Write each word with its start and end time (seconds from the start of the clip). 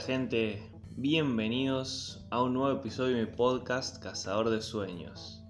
gente, 0.00 0.62
bienvenidos 0.96 2.24
a 2.30 2.42
un 2.42 2.54
nuevo 2.54 2.78
episodio 2.78 3.16
de 3.16 3.26
mi 3.26 3.30
podcast 3.30 4.02
Cazador 4.02 4.48
de 4.48 4.62
Sueños. 4.62 5.44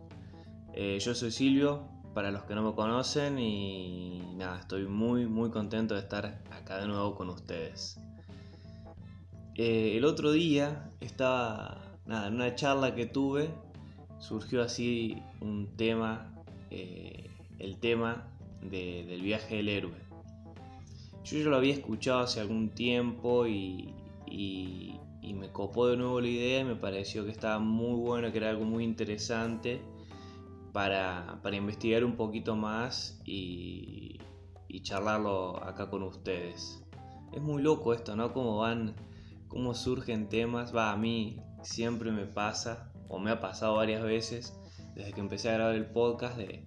Eh, 0.74 0.98
yo 1.00 1.14
soy 1.14 1.30
Silvio, 1.30 1.88
para 2.14 2.32
los 2.32 2.42
que 2.42 2.56
no 2.56 2.62
me 2.62 2.74
conocen 2.74 3.38
y 3.38 4.34
nada, 4.34 4.58
estoy 4.58 4.86
muy 4.86 5.26
muy 5.26 5.50
contento 5.50 5.94
de 5.94 6.00
estar 6.00 6.42
acá 6.50 6.78
de 6.78 6.88
nuevo 6.88 7.14
con 7.14 7.28
ustedes. 7.28 8.00
Eh, 9.54 9.96
el 9.96 10.04
otro 10.04 10.32
día 10.32 10.90
estaba 10.98 11.80
nada, 12.04 12.26
en 12.26 12.34
una 12.34 12.52
charla 12.56 12.96
que 12.96 13.06
tuve, 13.06 13.50
surgió 14.18 14.62
así 14.62 15.22
un 15.40 15.76
tema, 15.76 16.34
eh, 16.70 17.30
el 17.60 17.78
tema 17.78 18.26
del 18.62 19.22
viaje 19.22 19.56
del 19.56 19.68
héroe. 19.68 20.10
Yo 21.22 21.38
ya 21.38 21.44
lo 21.44 21.56
había 21.56 21.74
escuchado 21.74 22.20
hace 22.20 22.40
algún 22.40 22.70
tiempo 22.70 23.46
y, 23.46 23.94
me 24.30 25.50
copó 25.52 25.88
de 25.88 25.96
nuevo 25.96 26.20
la 26.20 26.28
idea 26.28 26.60
y 26.60 26.64
me 26.64 26.76
pareció 26.76 27.24
que 27.24 27.30
estaba 27.30 27.58
muy 27.58 27.98
bueno, 27.98 28.30
que 28.30 28.38
era 28.38 28.50
algo 28.50 28.64
muy 28.64 28.84
interesante 28.84 29.82
para, 30.72 31.40
investigar 31.52 32.04
un 32.04 32.16
poquito 32.16 32.56
más 32.56 33.20
y, 33.24 34.18
charlarlo 34.82 35.62
acá 35.62 35.90
con 35.90 36.02
ustedes. 36.02 36.82
Es 37.32 37.42
muy 37.42 37.62
loco 37.62 37.92
esto, 37.92 38.16
¿no? 38.16 38.32
Cómo 38.32 38.58
van, 38.58 38.94
cómo 39.48 39.74
surgen 39.74 40.28
temas. 40.28 40.74
Va, 40.74 40.92
a 40.92 40.96
mí 40.96 41.40
siempre 41.62 42.10
me 42.12 42.26
pasa, 42.26 42.92
o 43.08 43.18
me 43.18 43.30
ha 43.30 43.40
pasado 43.40 43.76
varias 43.76 44.02
veces, 44.02 44.58
desde 44.94 45.12
que 45.12 45.20
empecé 45.20 45.50
a 45.50 45.54
grabar 45.54 45.74
el 45.74 45.86
podcast, 45.86 46.38
de, 46.38 46.66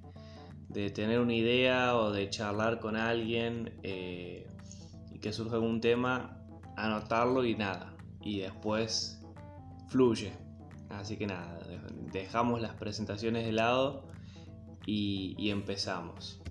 tener 0.92 1.20
una 1.20 1.34
idea 1.34 1.96
o 1.96 2.12
de 2.12 2.30
charlar 2.30 2.80
con 2.80 2.96
alguien 2.96 3.80
eh, 3.84 4.48
y 5.12 5.20
que 5.20 5.32
surja 5.32 5.56
algún 5.56 5.82
tema, 5.82 6.43
anotarlo 6.84 7.46
y 7.46 7.56
nada. 7.56 7.94
Y 8.22 8.40
después 8.40 9.20
fluye. 9.88 10.34
Así 10.90 11.18
que 11.18 11.26
nada, 11.26 11.60
dejamos 12.12 12.62
las 12.62 12.76
presentaciones 12.76 13.46
de 13.46 13.52
lado 13.52 14.04
y, 14.86 15.50
empezamos. 15.50 16.42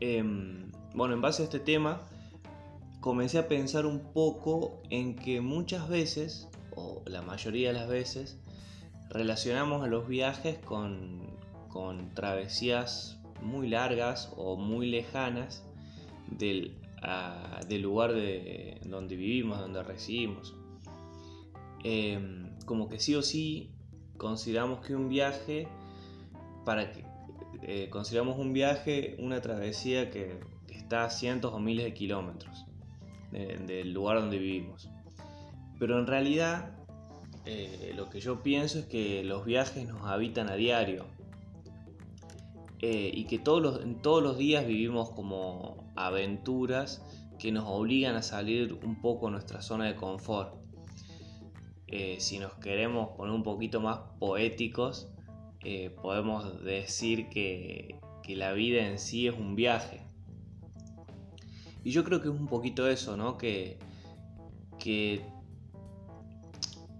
Em, 0.00 0.70
bueno, 0.94 1.14
en 1.14 1.20
base 1.20 1.42
a 1.42 1.44
este 1.44 1.60
tema, 1.60 2.00
comencé 3.00 3.38
a 3.38 3.48
pensar 3.48 3.84
un 3.84 4.12
poco 4.12 4.80
en 4.88 5.14
que 5.14 5.40
muchas 5.40 5.88
veces, 5.88 6.48
o 6.74 7.02
la 7.06 7.20
mayoría 7.22 7.68
de 7.68 7.74
las 7.74 7.88
veces, 7.88 8.40
relacionamos 9.10 9.84
a 9.84 9.88
los 9.88 10.08
viajes 10.08 10.58
con, 10.58 11.20
travesías 12.14 13.18
muy 13.42 13.68
largas 13.68 14.32
o 14.36 14.56
muy 14.56 14.90
lejanas 14.90 15.64
del, 16.28 16.81
lugar 17.80 18.12
de, 18.12 18.80
donde 18.84 19.16
vivimos, 19.16 19.58
donde 19.58 19.82
residimos. 19.82 20.54
Em, 21.84 22.56
como 22.64 22.88
que 22.88 22.98
sí 23.00 23.14
o 23.14 23.22
sí 23.22 23.70
consideramos 24.16 24.86
que 24.86 24.94
un 24.94 25.08
viaje, 25.08 25.66
para 26.64 26.92
que 26.92 27.04
eh, 27.62 27.88
consideramos 27.90 28.38
un 28.38 28.52
viaje 28.52 29.16
una 29.18 29.40
travesía 29.40 30.10
que, 30.10 30.40
está 30.68 31.04
a 31.04 31.10
cientos 31.10 31.52
o 31.54 31.58
miles 31.58 31.84
de 31.84 31.94
kilómetros 31.94 32.66
del 33.30 33.92
lugar 33.92 34.20
donde 34.20 34.38
vivimos. 34.38 34.90
Pero 35.78 35.98
en 35.98 36.06
realidad 36.06 36.76
eh, 37.44 37.92
lo 37.96 38.08
que 38.10 38.20
yo 38.20 38.42
pienso 38.42 38.78
es 38.78 38.84
que 38.86 39.24
los 39.24 39.44
viajes 39.44 39.88
nos 39.88 40.06
habitan 40.06 40.48
a 40.48 40.54
diario 40.54 41.06
eh, 42.80 43.10
y 43.12 43.24
que 43.24 43.38
todos 43.38 43.62
los, 43.62 44.02
todos 44.02 44.22
los 44.22 44.38
días 44.38 44.66
vivimos 44.66 45.10
como 45.10 45.81
aventuras 45.96 47.02
que 47.38 47.52
nos 47.52 47.64
obligan 47.66 48.14
a 48.14 48.22
salir 48.22 48.78
un 48.84 49.00
poco 49.00 49.26
de 49.26 49.32
nuestra 49.32 49.62
zona 49.62 49.86
de 49.86 49.96
confort. 49.96 50.54
Eh, 51.88 52.16
si 52.20 52.38
nos 52.38 52.54
queremos 52.54 53.10
poner 53.16 53.34
un 53.34 53.42
poquito 53.42 53.80
más 53.80 53.98
poéticos, 54.18 55.12
eh, 55.64 55.90
podemos 55.90 56.62
decir 56.64 57.28
que, 57.28 58.00
la 58.28 58.54
vida 58.54 58.86
en 58.86 58.98
sí 58.98 59.26
es 59.26 59.34
un 59.34 59.54
viaje. 59.56 60.00
Y 61.84 61.90
yo 61.90 62.02
creo 62.02 62.22
que 62.22 62.28
es 62.28 62.34
un 62.34 62.46
poquito 62.46 62.88
eso, 62.88 63.16
¿no? 63.16 63.36
Que, 63.36 63.78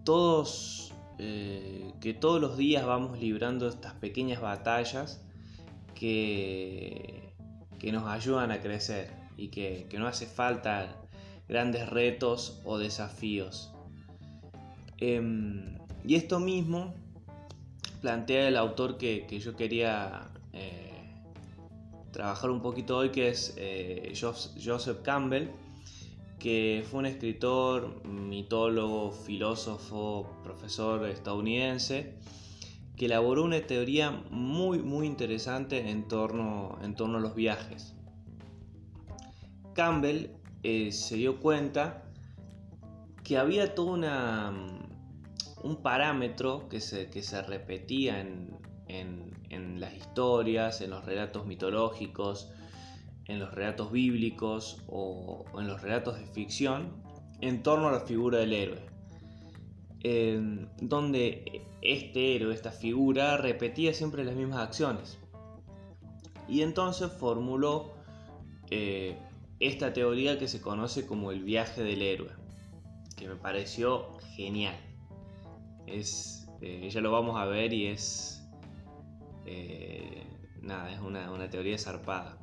todos, 0.05 0.93
eh, 1.19 1.93
que 2.03 2.13
todos 2.13 2.39
los 2.39 2.59
días 2.59 2.85
vamos 2.85 3.19
librando 3.19 3.67
estas 3.67 3.95
pequeñas 3.95 4.43
batallas 4.43 5.25
que, 5.95 7.32
que 7.83 7.91
nos 7.91 8.07
ayudan 8.07 8.53
a 8.53 8.61
crecer 8.61 9.11
y 9.37 9.49
que, 9.49 9.87
que 9.91 9.99
no 9.99 10.07
hace 10.07 10.25
falta 10.25 10.95
grandes 11.49 11.89
retos 11.89 12.61
o 12.65 12.79
desafíos. 12.79 13.73
Em, 14.99 15.79
y 16.05 16.15
esto 16.15 16.39
mismo 16.39 16.95
plantea 18.01 18.47
el 18.47 18.57
autor 18.57 18.99
que, 18.99 19.27
yo 19.41 19.57
quería 19.57 20.31
eh, 20.53 20.93
trabajar 22.13 22.51
un 22.51 22.63
poquito 22.63 22.99
hoy, 22.99 23.11
que 23.11 23.31
es 23.31 23.55
eh, 23.57 24.13
Joseph 24.17 25.03
Campbell, 25.03 25.49
que 26.39 26.85
fue 26.89 27.01
un 27.01 27.07
escritor, 27.07 28.05
mitólogo, 28.05 29.11
filósofo, 29.11 30.41
profesor 30.45 31.09
estadounidense, 31.09 32.15
que 33.03 33.07
elaboró 33.07 33.43
una 33.43 33.61
teoría 33.61 34.13
muy, 34.31 34.79
muy 34.79 35.09
interesante 35.09 35.91
en 35.91 36.07
torno, 36.07 36.79
en 36.85 36.95
torno 36.95 37.19
a 37.19 37.21
los 37.21 37.35
viajes. 37.35 37.97
Campbell 39.75 40.31
eh, 40.63 40.93
se 40.93 41.17
dio 41.17 41.41
cuenta 41.41 42.05
que 43.25 43.39
había 43.39 43.75
toda 43.75 43.93
una 43.95 44.53
un 45.65 45.83
parámetro 45.83 46.69
que 46.69 46.79
se, 46.79 47.11
que 47.11 47.25
se 47.25 47.43
repetía 47.43 48.21
en, 48.21 49.81
las 49.81 49.95
historias, 49.97 50.81
en 50.81 50.91
los 50.91 51.05
relatos 51.05 51.45
mitológicos, 51.45 52.53
en 53.25 53.41
los 53.41 53.53
relatos 53.53 53.91
bíblicos 53.91 54.81
o, 54.87 55.45
en 55.59 55.67
los 55.67 55.83
relatos 55.83 56.21
de 56.21 56.27
ficción 56.27 57.03
en 57.41 57.65
torno 57.65 57.89
a 57.89 57.91
la 57.91 58.01
figura 58.03 58.39
del 58.39 58.53
héroe. 58.53 58.92
Donde 60.81 61.63
este 61.81 62.37
héroe, 62.37 62.55
esta 62.55 62.73
figura, 62.73 63.37
repetía 63.37 63.95
siempre 63.95 64.25
las 64.25 64.35
mismas 64.35 64.61
acciones. 64.61 65.19
Y 66.49 66.63
entonces 66.63 67.11
formuló 67.13 67.93
eh, 68.71 69.17
esta 69.61 69.93
teoría 69.93 70.39
que 70.39 70.49
se 70.49 70.61
conoce 70.61 71.07
como 71.07 71.31
el 71.31 71.45
viaje 71.45 71.83
del 71.83 72.03
héroe, 72.03 72.31
que 73.17 73.29
me 73.29 73.37
pareció 73.37 74.19
genial 74.35 74.77
es, 75.87 76.49
eh, 76.61 76.89
ya 76.91 77.01
lo 77.01 77.11
vamos 77.11 77.39
a 77.39 77.45
ver 77.45 77.73
y 77.73 77.87
es, 77.87 78.43
eh, 79.47 80.25
nada, 80.61 80.93
es 80.93 81.01
una, 81.01 81.51
teoría 81.51 81.79
zarpada. 81.79 82.39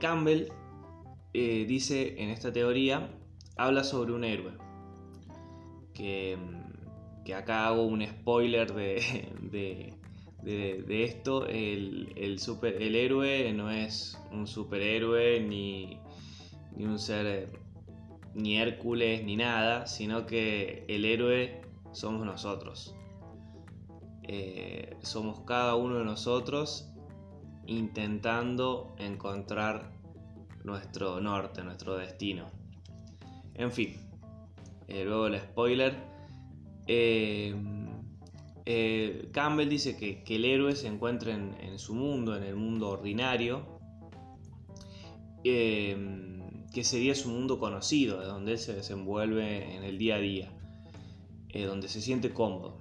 Campbell 0.00 0.48
dice 1.32 2.22
en 2.22 2.30
esta 2.30 2.52
teoría, 2.52 3.10
habla 3.56 3.84
sobre 3.84 4.12
un 4.12 4.24
héroe, 4.24 4.52
que, 5.96 6.36
acá 7.34 7.66
hago 7.66 7.86
un 7.86 8.06
spoiler 8.06 8.72
de, 8.72 9.94
de, 10.42 11.04
esto, 11.04 11.46
el, 11.46 12.38
super, 12.38 12.80
el 12.80 12.94
héroe 12.94 13.52
no 13.52 13.70
es 13.70 14.18
un 14.30 14.46
superhéroe 14.46 15.40
ni, 15.40 15.98
ni 16.76 16.84
un 16.84 16.98
ser 16.98 17.48
ni 18.34 18.58
Hércules, 18.58 19.24
ni 19.24 19.36
nada, 19.36 19.86
sino 19.86 20.26
que 20.26 20.84
el 20.88 21.04
héroe 21.04 21.62
somos 21.92 22.24
nosotros. 22.26 22.94
Eh, 24.22 24.96
somos 25.02 25.40
cada 25.40 25.74
uno 25.76 25.98
de 25.98 26.04
nosotros 26.04 26.90
intentando 27.66 28.94
encontrar 28.98 29.92
nuestro 30.64 31.20
norte, 31.20 31.64
nuestro 31.64 31.96
destino. 31.96 32.50
En 33.54 33.72
fin, 33.72 34.05
eh, 34.88 35.04
luego 35.04 35.26
el 35.28 35.40
spoiler. 35.40 35.96
Eh, 36.86 37.54
Campbell 39.32 39.68
dice 39.68 39.96
que, 39.96 40.22
el 40.34 40.44
héroe 40.44 40.74
se 40.74 40.88
encuentra 40.88 41.34
en, 41.34 41.78
su 41.78 41.94
mundo, 41.94 42.36
en 42.36 42.42
el 42.42 42.56
mundo 42.56 42.90
ordinario 42.90 43.76
que 46.76 46.84
sería 46.84 47.14
su 47.14 47.30
mundo 47.30 47.58
conocido, 47.58 48.20
de 48.20 48.26
donde 48.26 48.58
se 48.58 48.74
desenvuelve 48.74 49.76
en 49.76 49.82
el 49.82 49.96
día 49.96 50.16
a 50.16 50.18
día, 50.18 50.52
eh, 51.48 51.64
donde 51.64 51.88
se 51.88 52.02
siente 52.02 52.34
cómodo. 52.34 52.76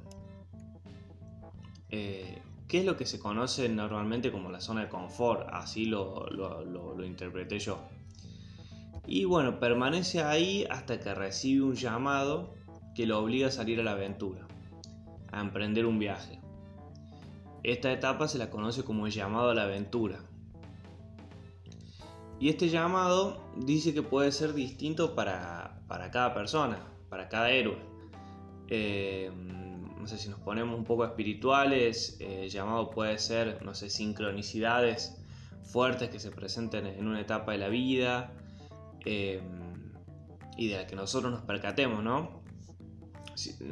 Eh, 1.91 2.41
¿Qué 2.67 2.79
es 2.79 2.85
lo 2.85 2.97
que 2.97 3.05
se 3.05 3.19
conoce 3.19 3.69
normalmente 3.69 4.33
como 4.33 4.51
la 4.51 4.59
zona 4.59 4.81
de 4.81 4.89
confort? 4.89 5.47
Así 5.49 5.85
lo, 5.85 6.27
lo, 6.27 7.05
interpreté 7.05 7.57
yo. 7.57 7.79
Y 9.07 9.25
bueno, 9.25 9.59
permanece 9.59 10.23
ahí 10.23 10.65
hasta 10.69 10.99
que 10.99 11.13
recibe 11.13 11.63
un 11.63 11.75
llamado 11.75 12.53
que 12.95 13.05
lo 13.05 13.19
obliga 13.19 13.47
a 13.47 13.51
salir 13.51 13.79
a 13.79 13.83
la 13.83 13.91
aventura, 13.91 14.47
a 15.31 15.41
emprender 15.41 15.85
un 15.85 15.99
viaje. 15.99 16.39
Esta 17.63 17.91
etapa 17.91 18.27
se 18.27 18.37
la 18.37 18.49
conoce 18.49 18.83
como 18.83 19.05
el 19.05 19.11
llamado 19.11 19.49
a 19.49 19.55
la 19.55 19.63
aventura 19.63 20.19
y 22.39 22.49
este 22.49 22.69
llamado 22.69 23.41
dice 23.55 23.93
que 23.93 24.03
puede 24.03 24.31
ser 24.31 24.53
distinto 24.53 25.15
para, 25.15 25.79
cada 26.11 26.33
persona, 26.33 26.79
para 27.09 27.29
cada 27.29 27.51
héroe. 27.51 27.77
Eh, 28.67 29.31
no 29.97 30.05
sé 30.07 30.17
si 30.17 30.29
nos 30.29 30.39
ponemos 30.39 30.77
un 30.77 30.83
poco 30.83 31.05
espirituales, 31.05 32.17
eh, 32.19 32.43
el 32.43 32.49
llamado 32.49 32.91
puede 32.91 33.17
ser, 33.19 33.63
no 33.63 33.73
sé, 33.73 33.89
sincronicidades 33.89 35.17
fuertes 35.63 36.09
que 36.09 36.19
se 36.19 36.29
presenten 36.29 36.85
en 36.85 37.07
una 37.07 37.21
etapa 37.21 37.53
de 37.53 37.57
la 37.57 37.69
vida 37.69 38.31
eh, 39.05 39.41
y 40.57 40.69
de 40.69 40.77
la 40.77 40.87
que 40.87 40.95
nosotros 40.95 41.31
nos 41.31 41.43
percatemos, 41.43 42.03
¿no? 42.03 42.43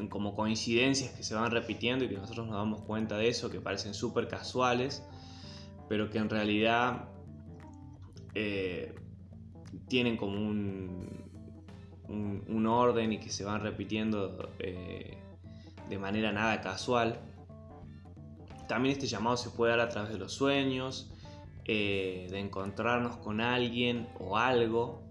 Como 0.09 0.35
coincidencias 0.35 1.11
que 1.11 1.23
se 1.23 1.35
van 1.35 1.51
repitiendo 1.51 2.05
y 2.05 2.09
que 2.09 2.17
nosotros 2.17 2.47
nos 2.47 2.57
damos 2.57 2.81
cuenta 2.81 3.17
de 3.17 3.29
eso, 3.29 3.49
que 3.49 3.61
parecen 3.61 3.93
súper 3.93 4.27
casuales, 4.27 5.03
pero 5.87 6.09
que 6.09 6.17
en 6.17 6.29
realidad 6.29 7.09
eh, 8.35 8.93
tienen 9.87 10.17
como 10.17 10.39
un, 10.39 11.23
orden 12.65 13.11
y 13.11 13.19
que 13.19 13.29
se 13.29 13.43
van 13.43 13.61
repitiendo 13.61 14.51
eh, 14.59 15.17
de 15.89 15.99
manera 15.99 16.31
nada 16.31 16.61
casual. 16.61 17.19
También 18.67 18.93
este 18.93 19.07
llamado 19.07 19.37
se 19.37 19.49
puede 19.49 19.71
dar 19.71 19.81
a 19.81 19.89
través 19.89 20.11
de 20.11 20.17
los 20.17 20.33
sueños, 20.33 21.11
eh, 21.65 22.27
de 22.29 22.39
encontrarnos 22.39 23.17
con 23.17 23.41
alguien 23.41 24.07
o 24.19 24.37
algo. 24.37 25.03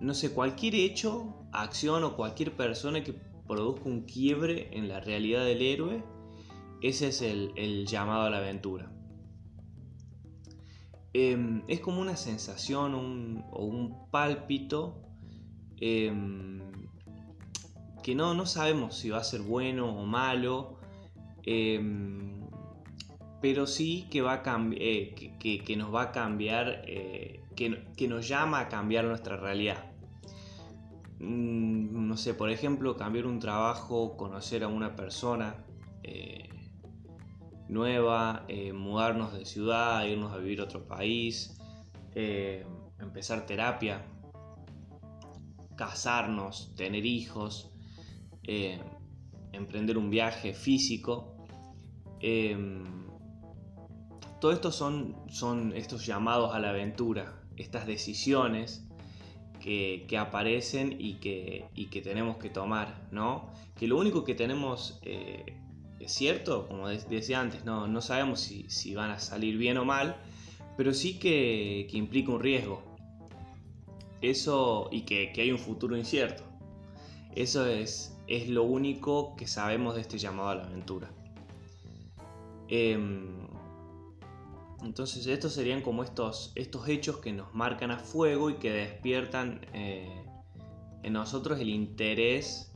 No 0.00 0.14
sé, 0.14 0.32
cualquier 0.32 0.74
hecho, 0.74 1.34
acción 1.52 2.04
o 2.04 2.16
cualquier 2.16 2.52
persona 2.52 3.02
que 3.02 3.14
produzca 3.46 3.88
un 3.88 4.02
quiebre 4.02 4.68
en 4.72 4.88
la 4.88 5.00
realidad 5.00 5.44
del 5.44 5.62
héroe, 5.62 6.04
ese 6.80 7.08
es 7.08 7.22
el 7.22 7.86
llamado 7.86 8.22
a 8.22 8.30
la 8.30 8.38
aventura. 8.38 8.92
Em, 11.14 11.62
es 11.68 11.80
como 11.80 12.00
una 12.00 12.16
sensación 12.16 12.94
o 13.50 13.64
un 13.64 14.10
pálpito 14.10 15.02
em, 15.78 16.60
que 18.02 18.14
no, 18.14 18.32
no 18.34 18.46
sabemos 18.46 18.96
si 18.96 19.10
va 19.10 19.18
a 19.18 19.24
ser 19.24 19.42
bueno 19.42 19.94
o 19.94 20.06
malo, 20.06 20.78
em, 21.44 22.48
pero 23.42 23.66
sí 23.66 24.06
que, 24.10 24.22
va 24.22 24.42
eh, 24.72 25.14
que, 25.38 25.76
nos 25.76 25.94
va 25.94 26.02
a 26.02 26.12
cambiar, 26.12 26.82
que, 27.96 28.08
nos 28.08 28.28
llama 28.28 28.60
a 28.60 28.68
cambiar 28.68 29.04
nuestra 29.04 29.36
realidad. 29.36 29.92
Mm, 31.20 32.08
no 32.08 32.16
sé, 32.16 32.34
por 32.34 32.50
ejemplo, 32.50 32.96
cambiar 32.96 33.26
un 33.26 33.38
trabajo, 33.38 34.16
conocer 34.16 34.64
a 34.64 34.68
una 34.68 34.96
persona, 34.96 35.64
eh, 36.02 36.48
nueva, 37.68 38.44
eh, 38.48 38.72
mudarnos 38.72 39.32
de 39.32 39.44
ciudad, 39.44 40.04
irnos 40.04 40.32
a 40.32 40.38
vivir 40.38 40.60
a 40.60 40.64
otro 40.64 40.86
país, 40.86 41.58
eh, 42.14 42.66
empezar 42.98 43.46
terapia, 43.46 44.04
casarnos, 45.76 46.74
tener 46.76 47.06
hijos, 47.06 47.70
emprender 49.52 49.96
un 49.96 50.10
viaje 50.10 50.52
físico. 50.52 51.36
todo 54.40 54.50
esto 54.52 54.72
son, 54.72 55.16
son 55.28 55.72
estos 55.76 56.04
llamados 56.04 56.52
a 56.54 56.58
la 56.58 56.70
aventura, 56.70 57.41
estas 57.56 57.86
decisiones 57.86 58.84
que, 59.60 60.06
aparecen 60.18 60.96
y 60.98 61.14
que, 61.14 61.66
y 61.74 61.86
que, 61.86 62.02
tenemos 62.02 62.36
que 62.36 62.50
tomar, 62.50 63.08
¿no? 63.10 63.50
Que 63.76 63.86
lo 63.86 63.98
único 63.98 64.24
que 64.24 64.34
tenemos 64.34 65.00
es 66.02 66.12
cierto, 66.12 66.66
como 66.66 66.88
decía 66.88 67.40
antes, 67.40 67.64
no, 67.64 67.86
no 67.86 68.00
sabemos 68.00 68.40
si, 68.40 68.94
van 68.94 69.10
a 69.10 69.20
salir 69.20 69.56
bien 69.56 69.78
o 69.78 69.84
mal, 69.84 70.16
pero 70.76 70.92
sí 70.94 71.18
que, 71.18 71.86
implica 71.92 72.32
un 72.32 72.40
riesgo. 72.40 72.82
Eso 74.20 74.88
y 74.90 75.02
que, 75.02 75.32
hay 75.36 75.52
un 75.52 75.58
futuro 75.58 75.96
incierto. 75.96 76.42
Eso 77.36 77.66
es, 77.66 78.18
es, 78.26 78.48
lo 78.48 78.64
único 78.64 79.36
que 79.36 79.46
sabemos 79.46 79.94
de 79.94 80.00
este 80.00 80.18
llamado 80.18 80.48
a 80.48 80.54
la 80.56 80.64
aventura. 80.64 81.08
Em, 82.68 83.46
entonces 84.84 85.26
estos 85.26 85.52
serían 85.52 85.82
como 85.82 86.02
estos, 86.02 86.52
estos 86.54 86.88
hechos 86.88 87.18
que 87.18 87.32
nos 87.32 87.54
marcan 87.54 87.90
a 87.90 87.98
fuego 87.98 88.50
y 88.50 88.54
que 88.54 88.70
despiertan 88.70 89.60
eh, 89.72 90.24
en 91.02 91.12
nosotros 91.12 91.60
el 91.60 91.68
interés 91.68 92.72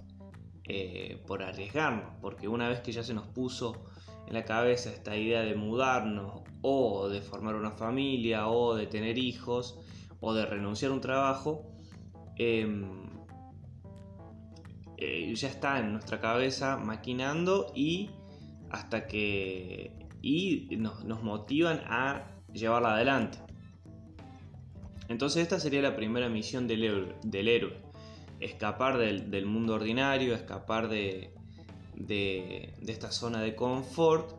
eh, 0.65 1.23
por 1.27 1.43
arriesgarnos, 1.43 2.13
porque 2.21 2.49
una 2.49 2.69
vez 2.69 2.81
que 2.81 2.93
ya 2.93 3.03
se 3.03 3.15
nos 3.15 3.27
puso 3.29 3.85
en 4.27 4.35
la 4.35 4.45
cabeza 4.45 4.91
esta 4.91 5.17
idea 5.17 5.43
de 5.43 5.55
mudarnos 5.55 6.43
o 6.63 7.09
de 7.09 7.21
formar 7.21 7.55
una 7.55 7.71
familia 7.71 8.49
o 8.49 8.75
de 8.75 8.87
tener 8.87 9.19
hijos 9.19 9.79
o 10.21 10.35
de 10.35 10.45
renunciar 10.47 10.91
a 10.91 10.95
un 10.95 11.01
trabajo, 11.01 11.71
em, 12.37 13.07
eh, 14.97 15.33
ya 15.35 15.49
está 15.49 15.79
en 15.79 15.93
nuestra 15.93 16.21
cabeza 16.21 16.77
maquinando 16.77 17.71
y 17.75 18.11
hasta 18.71 19.07
que 19.07 20.06
y 20.23 20.77
nos, 20.77 21.05
motivan 21.23 21.81
a 21.87 22.27
llevarla 22.53 22.95
adelante. 22.95 23.39
Entonces 25.09 25.43
esta 25.43 25.61
sería 25.61 25.83
la 25.83 25.95
primera 25.95 26.29
misión 26.29 26.67
del 26.67 26.83
héroe 27.49 27.87
escapar 28.41 28.99
del, 28.99 29.47
mundo 29.47 29.75
ordinario, 29.75 30.35
escapar 30.35 30.89
de, 30.89 31.33
esta 32.87 33.11
zona 33.11 33.41
de 33.41 33.55
confort 33.55 34.33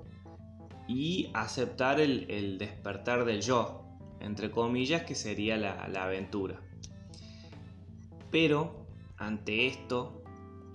y 0.87 1.29
aceptar 1.33 1.99
el, 1.99 2.57
despertar 2.57 3.25
del 3.25 3.41
yo, 3.41 3.83
entre 4.19 4.51
comillas, 4.51 5.03
que 5.03 5.15
sería 5.15 5.57
la, 5.57 6.03
aventura. 6.03 6.61
Pero 8.31 8.85
ante 9.17 9.67
esto 9.67 10.21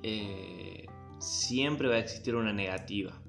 eh, 0.03 0.87
siempre 1.19 1.89
va 1.89 1.97
a 1.97 1.99
existir 1.99 2.35
una 2.35 2.53
negativa. 2.53 3.22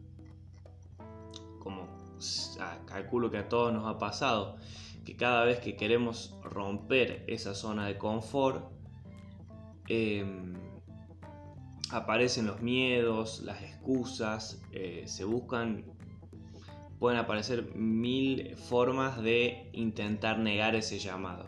Calculo 2.86 3.32
que 3.32 3.38
a 3.38 3.50
todos 3.50 3.74
nos 3.74 3.88
ha 3.88 3.98
pasado, 3.98 4.58
que 5.06 5.16
cada 5.16 5.44
vez 5.46 5.60
que 5.60 5.76
queremos 5.76 6.36
romper 6.44 7.24
esa 7.28 7.54
zona 7.56 7.88
de 7.88 7.98
confort, 7.98 8.74
Em, 9.88 10.54
aparecen 11.92 12.48
los 12.48 12.62
miedos, 12.62 13.42
las 13.42 13.62
excusas, 13.62 14.62
eh, 14.72 15.04
se 15.08 15.26
buscan, 15.26 15.86
pueden 17.00 17.20
aparecer 17.20 17.76
mil 17.76 18.56
formas 18.56 19.22
de 19.22 19.70
intentar 19.74 20.40
negar 20.40 20.76
ese 20.76 21.00
llamado. 21.00 21.46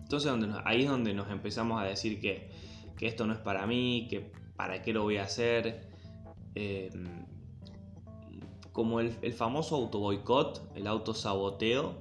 Entonces 0.00 0.32
ahí 0.64 0.82
es 0.82 0.90
donde 0.90 1.14
nos 1.14 1.30
empezamos 1.30 1.80
a 1.80 1.84
decir 1.84 2.20
que, 2.20 2.50
esto 3.00 3.26
no 3.26 3.32
es 3.32 3.38
para 3.38 3.64
mí, 3.66 4.08
que 4.10 4.32
para 4.56 4.82
qué 4.82 4.92
lo 4.92 5.02
voy 5.04 5.18
a 5.18 5.22
hacer. 5.22 5.88
Em, 6.56 7.24
como 8.78 9.00
el, 9.00 9.18
el 9.22 9.32
famoso 9.32 9.74
autoboicot, 9.74 10.70
el 10.76 10.86
autosaboteo, 10.86 11.96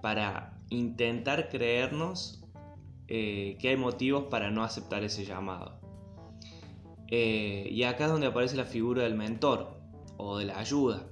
para 0.00 0.58
intentar 0.70 1.50
creernos 1.50 2.42
eh, 3.08 3.58
que 3.60 3.68
hay 3.68 3.76
motivos 3.76 4.24
para 4.30 4.50
no 4.50 4.64
aceptar 4.64 5.04
ese 5.04 5.26
llamado. 5.26 5.78
Eh, 7.08 7.68
y 7.70 7.82
acá 7.82 8.06
es 8.06 8.10
donde 8.10 8.28
aparece 8.28 8.56
la 8.56 8.64
figura 8.64 9.02
del 9.02 9.16
mentor 9.16 9.78
o 10.16 10.38
de 10.38 10.46
la 10.46 10.58
ayuda, 10.58 11.06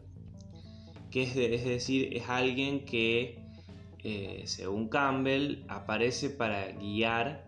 que 1.11 1.25
es, 1.25 1.35
decir, 1.35 2.17
es 2.17 2.27
alguien 2.31 2.87
que, 2.87 3.45
eh, 4.03 4.43
según 4.47 4.89
Campbell, 4.89 5.65
aparece 5.69 6.31
para 6.31 6.73
guiar, 6.73 7.45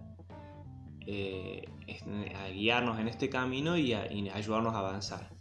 guiarnos 2.52 2.98
en 3.00 3.08
este 3.08 3.30
camino 3.30 3.78
y, 3.78 3.94
ayudarnos 3.94 4.74
a 4.74 4.80
avanzar. 4.80 5.37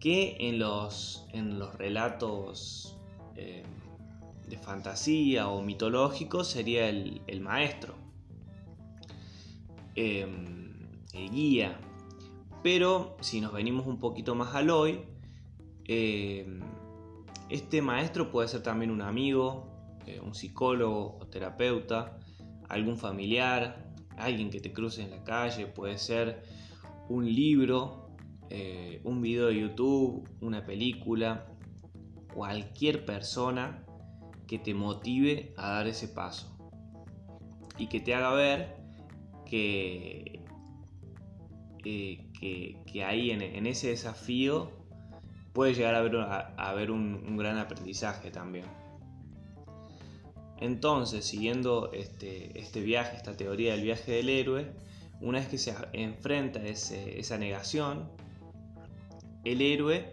Que 0.00 0.36
en 0.40 0.58
los, 0.58 1.26
en 1.32 1.58
los 1.58 1.74
relatos 1.74 2.96
de 3.34 4.58
fantasía 4.58 5.48
o 5.48 5.62
mitológicos 5.62 6.48
sería 6.48 6.88
el 6.88 7.40
maestro 7.40 7.94
Em, 10.00 11.02
el 11.12 11.28
guía. 11.28 11.76
Pero 12.62 13.16
si 13.20 13.40
nos 13.40 13.52
venimos 13.52 13.84
un 13.88 13.98
poquito 13.98 14.36
más 14.36 14.54
al 14.54 14.70
hoy, 14.70 15.00
em, 15.86 16.60
este 17.50 17.82
maestro 17.82 18.30
puede 18.30 18.46
ser 18.46 18.62
también 18.62 18.92
un 18.92 19.02
amigo, 19.02 19.66
eh, 20.06 20.20
un 20.20 20.36
psicólogo 20.36 21.18
o 21.20 21.26
terapeuta, 21.26 22.16
algún 22.68 22.96
familiar, 22.96 23.92
alguien 24.16 24.50
que 24.50 24.60
te 24.60 24.72
cruce 24.72 25.02
en 25.02 25.10
la 25.10 25.24
calle, 25.24 25.66
puede 25.66 25.98
ser 25.98 26.44
un 27.08 27.24
libro, 27.26 28.07
eh, 28.50 29.00
un 29.04 29.20
video 29.20 29.48
de 29.48 29.60
YouTube, 29.60 30.28
una 30.40 30.64
película, 30.64 31.46
cualquier 32.32 33.04
persona 33.04 33.84
que 34.46 34.58
te 34.58 34.74
motive 34.74 35.52
a 35.56 35.70
dar 35.70 35.86
ese 35.86 36.08
paso 36.08 36.56
y 37.76 37.86
que 37.88 38.00
te 38.00 38.14
haga 38.14 38.32
ver 38.32 38.76
que, 39.44 40.44
eh, 41.84 42.82
que, 42.86 43.04
ahí 43.04 43.30
en, 43.30 43.66
ese 43.66 43.88
desafío 43.88 44.70
puede 45.52 45.74
llegar 45.74 45.94
a 45.94 46.00
haber, 46.56 46.90
un, 46.90 47.36
gran 47.36 47.58
aprendizaje 47.58 48.30
también. 48.30 48.66
Entonces, 50.60 51.24
siguiendo 51.24 51.92
este, 51.92 52.58
este 52.58 52.80
viaje, 52.80 53.16
esta 53.16 53.36
teoría 53.36 53.72
del 53.72 53.82
viaje 53.82 54.12
del 54.12 54.28
héroe, 54.28 54.72
una 55.20 55.38
vez 55.38 55.48
que 55.48 55.58
se 55.58 55.74
enfrenta 55.92 56.60
a 56.60 56.64
esa 56.64 57.38
negación, 57.38 58.10
el 59.52 59.62
héroe 59.62 60.10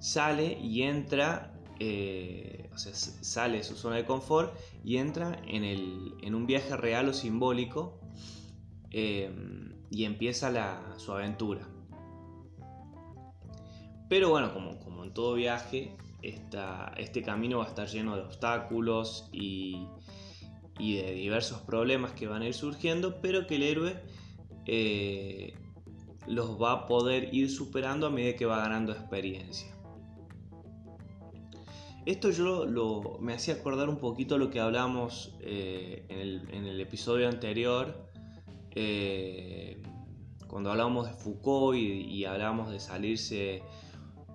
sale 0.00 0.58
y 0.60 0.82
entra, 0.82 1.54
eh, 1.80 2.70
o 2.74 2.78
sea, 2.78 2.94
sale 2.94 3.58
de 3.58 3.64
su 3.64 3.76
zona 3.76 3.96
de 3.96 4.04
confort 4.04 4.54
y 4.84 4.96
entra 4.96 5.40
en, 5.46 6.34
un 6.34 6.46
viaje 6.46 6.76
real 6.76 7.08
o 7.08 7.12
simbólico 7.12 8.00
eh, 8.90 9.30
y 9.90 10.04
empieza 10.04 10.98
su 10.98 11.12
aventura. 11.12 11.68
Pero 14.08 14.30
bueno, 14.30 14.52
como, 14.52 14.78
como 14.78 15.02
en 15.04 15.12
todo 15.12 15.34
viaje, 15.34 15.96
este 16.22 17.22
camino 17.22 17.58
va 17.58 17.64
a 17.64 17.68
estar 17.68 17.88
lleno 17.88 18.16
de 18.16 18.22
obstáculos 18.22 19.28
y, 19.32 19.86
de 20.78 21.12
diversos 21.14 21.60
problemas 21.62 22.12
que 22.12 22.26
van 22.26 22.42
a 22.42 22.46
ir 22.46 22.54
surgiendo, 22.54 23.20
pero 23.20 23.46
que 23.46 23.56
el 23.56 23.62
héroe 23.62 23.96
eh, 24.66 25.54
los 26.26 26.60
va 26.60 26.72
a 26.72 26.86
poder 26.86 27.34
ir 27.34 27.50
superando 27.50 28.06
a 28.06 28.10
medida 28.10 28.36
que 28.36 28.46
va 28.46 28.58
ganando 28.58 28.92
experiencia. 28.92 29.72
Esto 32.04 32.30
yo 32.30 33.18
me 33.20 33.34
hacía 33.34 33.54
acordar 33.54 33.88
un 33.88 33.98
poquito 33.98 34.38
lo 34.38 34.48
que 34.50 34.60
hablamos 34.60 35.34
eh, 35.40 36.06
en, 36.08 36.64
el, 36.64 36.80
episodio 36.80 37.28
anterior, 37.28 38.08
eh, 38.76 39.82
cuando 40.46 40.70
hablábamos 40.70 41.08
de 41.08 41.14
Foucault 41.14 41.76
y, 41.76 42.02
y 42.02 42.24
hablábamos 42.24 42.70
de 42.70 42.78
salirse 42.78 43.62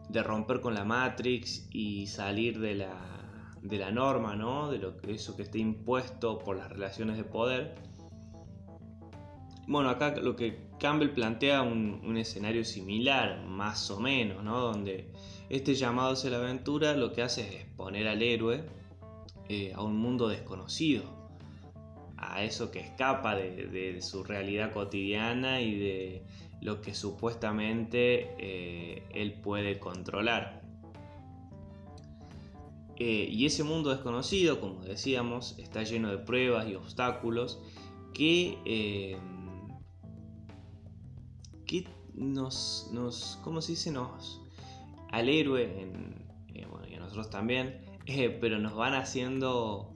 de 0.09 0.23
romper 0.23 0.59
con 0.59 0.73
la 0.73 0.83
Matrix 0.83 1.67
y 1.71 2.07
salir 2.07 2.59
de 2.59 2.75
la, 2.75 3.21
de 3.61 3.77
la 3.77 3.91
norma, 3.91 4.35
¿no? 4.35 4.69
De 4.69 4.77
lo 4.77 4.99
eso 5.07 5.35
que 5.35 5.43
esté 5.43 5.59
impuesto 5.59 6.39
por 6.39 6.57
las 6.57 6.69
relaciones 6.69 7.17
de 7.17 7.23
poder. 7.23 7.75
Bueno, 9.71 9.89
acá 9.89 10.13
lo 10.17 10.35
que 10.35 10.57
Campbell 10.81 11.11
plantea 11.11 11.61
un, 11.61 12.17
escenario 12.17 12.65
similar, 12.65 13.45
más 13.47 13.89
o 13.89 14.01
menos, 14.01 14.43
¿no? 14.43 14.59
Donde 14.59 15.07
este 15.49 15.75
llamado 15.75 16.11
hacia 16.11 16.29
la 16.29 16.39
aventura 16.39 16.93
lo 16.97 17.13
que 17.13 17.21
hace 17.21 17.47
es 17.47 17.53
exponer 17.55 18.05
al 18.09 18.21
héroe 18.21 18.65
eh, 19.47 19.71
a 19.73 19.81
un 19.81 19.95
mundo 19.95 20.27
desconocido, 20.27 21.03
a 22.17 22.43
eso 22.43 22.69
que 22.69 22.81
escapa 22.81 23.37
de 23.37 24.01
su 24.01 24.25
realidad 24.25 24.73
cotidiana 24.73 25.61
y 25.61 25.79
de 25.79 26.25
lo 26.59 26.81
que 26.81 26.93
supuestamente 26.93 28.35
eh, 28.39 29.03
él 29.13 29.35
puede 29.35 29.79
controlar. 29.79 30.63
Eh, 32.97 33.29
y 33.31 33.45
ese 33.45 33.63
mundo 33.63 33.89
desconocido, 33.89 34.59
como 34.59 34.83
decíamos, 34.83 35.57
está 35.59 35.83
lleno 35.83 36.09
de 36.09 36.17
pruebas 36.17 36.67
y 36.67 36.75
obstáculos 36.75 37.61
que 38.13 39.17
nos, 42.13 42.89
nos, 42.91 43.39
¿cómo 43.43 43.61
se 43.61 43.73
dice? 43.73 43.91
Nos, 43.91 44.41
al 45.11 45.29
héroe, 45.29 45.91
bueno, 46.69 46.87
y 46.87 46.95
a 46.95 46.99
nosotros 46.99 47.29
también, 47.29 47.81
pero 48.41 48.59
nos 48.59 48.75
van 48.75 48.93
haciendo 48.93 49.91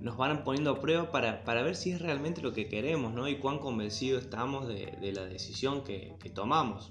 nos 0.00 0.16
van 0.16 0.44
poniendo 0.44 0.72
a 0.72 0.80
prueba 0.80 1.10
para, 1.10 1.62
ver 1.62 1.74
si 1.74 1.90
es 1.90 2.00
realmente 2.00 2.42
lo 2.42 2.52
que 2.52 2.68
queremos, 2.68 3.12
¿no? 3.14 3.28
Y 3.28 3.38
cuán 3.38 3.58
convencidos 3.58 4.24
estamos 4.24 4.68
de, 4.68 5.12
la 5.14 5.24
decisión 5.24 5.84
que, 5.84 6.16
tomamos. 6.34 6.90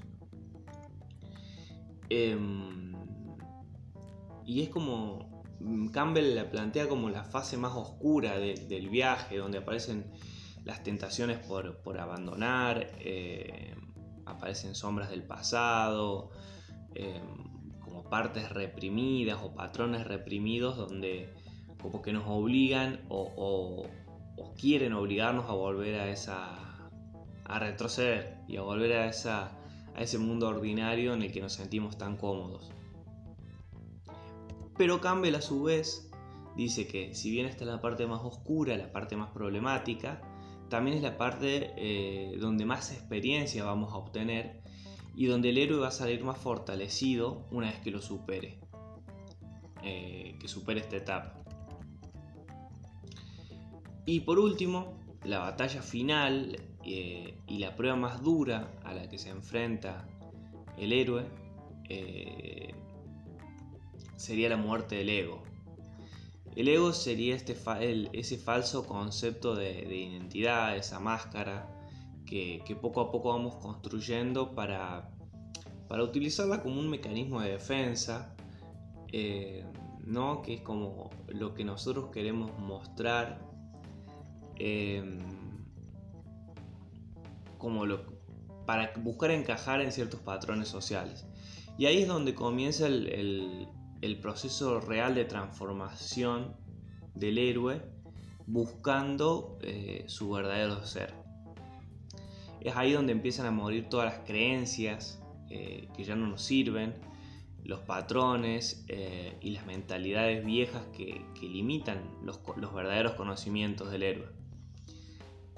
Em, 2.10 2.94
y 4.46 4.62
es 4.62 4.70
como, 4.70 5.44
Campbell 5.92 6.36
la 6.36 6.50
plantea 6.50 6.88
como 6.88 7.10
la 7.10 7.24
fase 7.24 7.58
más 7.58 7.74
oscura 7.76 8.38
del 8.40 8.90
viaje, 8.90 9.38
donde 9.38 9.60
aparecen 9.60 10.12
las 10.64 10.84
tentaciones 10.84 11.38
por, 11.40 12.00
abandonar, 12.00 12.90
em, 13.00 13.85
aparecen 14.26 14.76
sombras 14.76 15.10
del 15.10 15.24
pasado, 15.24 16.32
em, 16.94 17.80
como 17.80 18.04
partes 18.10 18.50
reprimidas 18.50 19.40
o 19.44 19.54
patrones 19.54 20.06
reprimidos 20.08 20.78
donde 20.78 21.34
como 21.82 22.02
que 22.02 22.14
nos 22.14 22.26
obligan 22.28 23.02
o, 23.10 23.88
quieren 24.60 24.94
obligarnos 24.94 25.50
a 25.50 25.54
volver 25.54 26.00
a 26.00 26.10
esa 26.10 26.90
a 27.44 27.60
retroceder 27.60 28.38
y 28.48 28.58
a 28.58 28.62
volver 28.62 28.94
a 28.94 29.08
esa 29.08 29.52
a 29.96 30.02
ese 30.02 30.18
mundo 30.18 30.48
ordinario 30.48 31.14
en 31.14 31.22
el 31.22 31.32
que 31.32 31.42
nos 31.42 31.54
sentimos 31.54 31.98
tan 31.98 32.18
cómodos. 32.18 32.72
Pero 34.78 35.00
Campbell 35.00 35.36
a 35.36 35.42
su 35.42 35.64
vez 35.64 36.10
dice 36.56 36.88
que 36.88 37.14
si 37.14 37.32
bien 37.32 37.46
esta 37.46 37.64
es 37.64 37.70
la 37.70 37.82
parte 37.82 38.08
más 38.08 38.22
oscura, 38.24 38.76
la 38.78 38.92
parte 38.92 39.16
más 39.16 39.30
problemática, 39.30 40.22
también 40.70 40.98
es 40.98 41.04
la 41.04 41.18
parte 41.18 41.74
eh, 41.78 42.38
donde 42.40 42.66
más 42.66 42.92
experiencia 42.92 43.64
vamos 43.64 43.94
a 43.94 43.98
obtener 43.98 44.62
y 45.16 45.28
donde 45.28 45.50
el 45.50 45.58
héroe 45.58 45.80
va 45.80 45.90
a 45.90 45.92
salir 45.92 46.24
más 46.24 46.38
fortalecido 46.38 47.48
una 47.52 47.68
vez 47.68 47.80
que 47.80 47.92
lo 47.92 48.02
supere, 48.02 48.60
eh, 49.84 50.36
que 50.40 50.48
supere 50.48 50.82
esta 50.82 50.98
etapa. 50.98 51.42
Y 54.06 54.22
por 54.22 54.40
último, 54.40 54.98
la 55.24 55.40
batalla 55.40 55.82
final 55.82 56.62
eh, 56.84 57.38
y 57.48 57.60
la 57.60 57.76
prueba 57.76 57.96
más 57.96 58.22
dura 58.22 58.72
a 58.84 58.94
la 58.94 59.10
que 59.10 59.18
se 59.18 59.30
enfrenta 59.30 60.08
el 60.78 60.92
héroe 60.92 61.26
sería 64.16 64.50
la 64.50 64.58
muerte 64.58 64.96
del 64.96 65.10
ego. 65.10 65.44
El 66.56 66.68
ego 66.68 66.94
sería 66.94 67.36
este 67.36 67.58
ese 68.14 68.38
falso 68.38 68.86
concepto 68.86 69.56
de, 69.56 69.84
identidad, 69.84 70.78
esa 70.78 71.00
máscara 71.00 71.70
que, 72.26 72.62
poco 72.82 73.02
a 73.02 73.12
poco 73.12 73.30
vamos 73.30 73.56
construyendo 73.56 74.56
para, 74.56 75.12
para 75.88 76.04
utilizarla 76.04 76.64
como 76.64 76.80
un 76.80 76.90
mecanismo 76.90 77.42
de 77.42 77.52
defensa, 77.52 78.36
eh, 79.12 79.66
¿no? 80.06 80.42
que 80.42 80.56
es 80.56 80.62
como 80.62 81.10
lo 81.28 81.54
que 81.54 81.66
nosotros 81.66 82.10
queremos 82.12 82.58
mostrar 82.58 83.46
Em, 84.58 85.20
como 87.58 87.86
lo, 87.86 88.06
para 88.66 88.94
buscar 88.98 89.32
encajar 89.32 89.82
en 89.82 89.92
ciertos 89.92 90.20
patrones 90.22 90.68
sociales. 90.68 91.26
Y 91.78 91.88
ahí 91.88 92.04
es 92.04 92.08
donde 92.08 92.34
comienza 92.36 92.88
el, 92.88 93.68
proceso 94.22 94.80
real 94.80 95.16
de 95.16 95.26
transformación 95.26 96.56
del 97.14 97.38
héroe 97.38 97.82
buscando 98.48 99.58
eh, 99.62 100.06
su 100.08 100.32
verdadero 100.32 100.86
ser. 100.86 101.14
Es 102.62 102.76
ahí 102.76 102.94
donde 102.94 103.12
empiezan 103.12 103.46
a 103.46 103.52
morir 103.52 103.90
todas 103.90 104.06
las 104.06 104.26
creencias 104.26 105.22
eh, 105.50 105.88
que 105.96 106.04
ya 106.04 106.16
no 106.16 106.28
nos 106.28 106.42
sirven, 106.42 106.96
los 107.64 107.80
patrones 107.80 108.86
eh, 108.88 109.38
y 109.42 109.52
las 109.52 109.66
mentalidades 109.66 110.46
viejas 110.46 110.84
que, 110.96 111.26
limitan 111.42 112.00
los, 112.24 112.42
verdaderos 112.74 113.14
conocimientos 113.14 113.92
del 113.92 114.04
héroe. 114.04 114.28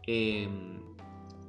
Em, 0.06 0.82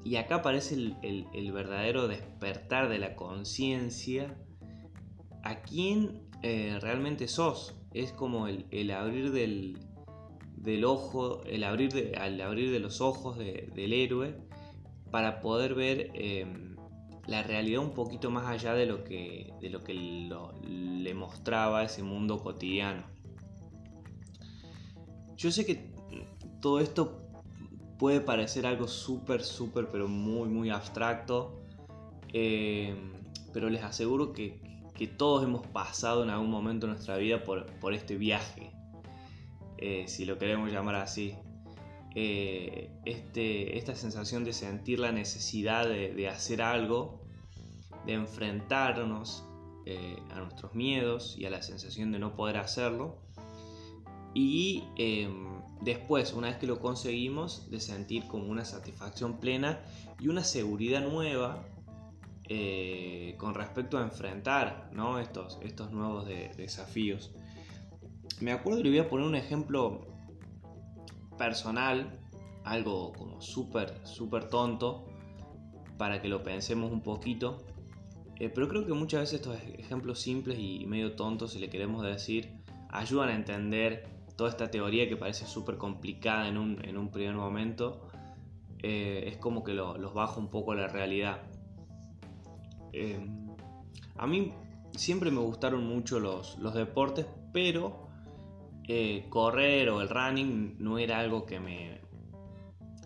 y 0.04 0.16
acá 0.16 0.36
aparece 0.36 0.74
el, 0.74 1.52
verdadero 1.52 2.08
despertar 2.08 2.88
de 2.88 2.98
la 2.98 3.14
conciencia 3.14 4.36
a 5.42 5.62
quién 5.62 6.27
eh, 6.42 6.78
realmente 6.80 7.28
sos. 7.28 7.74
Es 7.92 8.12
como 8.12 8.46
el, 8.48 8.90
abrir 8.90 9.32
del, 9.32 10.84
ojo, 10.84 11.42
el 11.44 11.64
abrir 11.64 11.92
de, 11.92 12.14
al 12.16 12.40
abrir 12.40 12.70
de 12.70 12.80
los 12.80 13.00
ojos 13.00 13.38
del 13.38 13.92
héroe 13.92 14.36
para 15.10 15.40
poder 15.40 15.74
ver 15.74 16.10
em, 16.14 16.76
la 17.26 17.42
realidad 17.42 17.80
un 17.80 17.92
poquito 17.92 18.30
más 18.30 18.46
allá 18.46 18.74
de 18.74 18.86
lo 18.86 19.04
que, 19.04 19.54
de 19.60 19.70
lo 19.70 19.82
que 19.82 19.94
le 19.94 21.14
mostraba 21.14 21.82
ese 21.82 22.02
mundo 22.02 22.42
cotidiano. 22.42 23.04
Yo 25.36 25.50
sé 25.50 25.64
que 25.64 25.92
todo 26.60 26.80
esto 26.80 27.22
puede 27.98 28.20
parecer 28.20 28.66
algo 28.66 28.88
súper, 28.88 29.42
súper, 29.42 29.88
pero 29.90 30.08
muy, 30.08 30.48
muy 30.48 30.70
abstracto. 30.70 31.62
Eh, 32.32 32.94
pero 33.52 33.70
les 33.70 33.82
aseguro 33.82 34.32
que, 34.32 34.60
todos 35.06 35.44
hemos 35.44 35.66
pasado 35.66 36.22
en 36.22 36.30
algún 36.30 36.50
momento 36.50 36.86
de 36.86 36.94
nuestra 36.94 37.16
vida 37.16 37.44
por, 37.44 37.94
este 37.94 38.16
viaje, 38.16 38.72
eh, 39.78 40.04
si 40.08 40.24
lo 40.24 40.38
queremos 40.38 40.72
llamar 40.72 40.96
así. 40.96 41.34
Eh, 42.14 42.90
este, 43.04 43.78
esta 43.78 43.94
sensación 43.94 44.42
de 44.42 44.52
sentir 44.52 44.98
la 44.98 45.12
necesidad 45.12 45.86
de, 45.86 46.28
hacer 46.28 46.62
algo, 46.62 47.22
de 48.06 48.14
enfrentarnos 48.14 49.44
a 50.30 50.40
nuestros 50.40 50.74
miedos 50.74 51.34
y 51.38 51.46
a 51.46 51.50
la 51.50 51.62
sensación 51.62 52.12
de 52.12 52.18
no 52.18 52.34
poder 52.34 52.58
hacerlo. 52.58 53.22
Y 54.34 54.84
em, 54.96 55.58
Después, 55.80 56.32
una 56.32 56.48
vez 56.48 56.56
que 56.56 56.66
lo 56.66 56.80
conseguimos, 56.80 57.70
de 57.70 57.80
sentir 57.80 58.26
como 58.26 58.48
una 58.48 58.64
satisfacción 58.64 59.38
plena 59.38 59.80
y 60.18 60.28
una 60.28 60.42
seguridad 60.42 61.00
nueva 61.00 61.64
eh, 62.48 63.34
con 63.38 63.54
respecto 63.54 63.98
a 63.98 64.02
enfrentar 64.02 64.90
estos, 65.20 65.90
nuevos 65.92 66.26
desafíos. 66.26 67.32
Me 68.40 68.52
acuerdo 68.52 68.80
y 68.80 68.88
voy 68.88 68.98
a 68.98 69.08
poner 69.08 69.26
un 69.26 69.34
ejemplo 69.34 70.06
personal, 71.36 72.20
algo 72.64 73.12
como 73.12 73.40
súper, 73.40 74.00
súper 74.04 74.48
tonto, 74.48 75.06
para 75.96 76.22
que 76.22 76.28
lo 76.28 76.42
pensemos 76.42 76.92
un 76.92 77.02
poquito. 77.02 77.64
Eh, 78.36 78.48
pero 78.48 78.68
creo 78.68 78.86
que 78.86 78.92
muchas 78.92 79.20
veces 79.20 79.40
estos 79.40 79.58
ejemplos 79.78 80.20
simples 80.20 80.58
y 80.60 80.86
medio 80.86 81.16
tontos, 81.16 81.52
si 81.52 81.58
le 81.58 81.68
queremos 81.68 82.04
decir, 82.04 82.52
ayudan 82.88 83.30
a 83.30 83.34
entender 83.34 84.08
toda 84.36 84.50
esta 84.50 84.70
teoría 84.70 85.08
que 85.08 85.16
parece 85.16 85.46
súper 85.46 85.76
complicada 85.76 86.46
en 86.46 86.56
un, 86.56 86.84
en 86.84 86.96
un, 86.96 87.10
primer 87.10 87.34
momento. 87.34 88.08
Eh, 88.80 89.24
es 89.26 89.36
como 89.38 89.64
que 89.64 89.74
los 89.74 90.14
baja 90.14 90.38
un 90.38 90.48
poco 90.48 90.72
a 90.72 90.76
la 90.76 90.86
realidad. 90.86 91.42
Eh, 92.92 93.26
a 94.16 94.26
mí 94.26 94.52
siempre 94.92 95.30
me 95.30 95.40
gustaron 95.40 95.86
mucho 95.86 96.20
los, 96.20 96.58
los 96.58 96.74
deportes, 96.74 97.26
pero 97.52 98.08
correr 99.28 99.90
o 99.90 100.00
el 100.00 100.08
running 100.08 100.76
no 100.78 100.98
era 100.98 101.18
algo 101.18 101.44
que 101.44 101.60
me, 101.60 102.00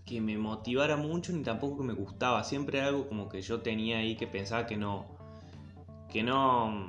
que 0.04 0.20
me 0.20 0.38
motivara 0.38 0.96
mucho 0.96 1.32
ni 1.32 1.42
tampoco 1.42 1.78
que 1.78 1.84
me 1.84 1.92
gustaba. 1.92 2.44
Siempre 2.44 2.80
algo 2.80 3.08
como 3.08 3.28
que 3.28 3.42
yo 3.42 3.60
tenía 3.60 3.98
ahí 3.98 4.16
que 4.16 4.26
pensaba 4.26 4.66
que 4.66 4.76
no. 4.76 5.06
que 6.10 6.22
no. 6.22 6.86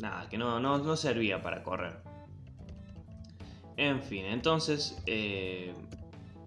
nada, 0.00 0.28
que 0.28 0.38
no, 0.38 0.58
no, 0.58 0.96
servía 0.96 1.42
para 1.42 1.62
correr. 1.62 1.98
En 3.76 4.02
fin, 4.02 4.24
entonces. 4.26 5.02
Eh, 5.06 5.74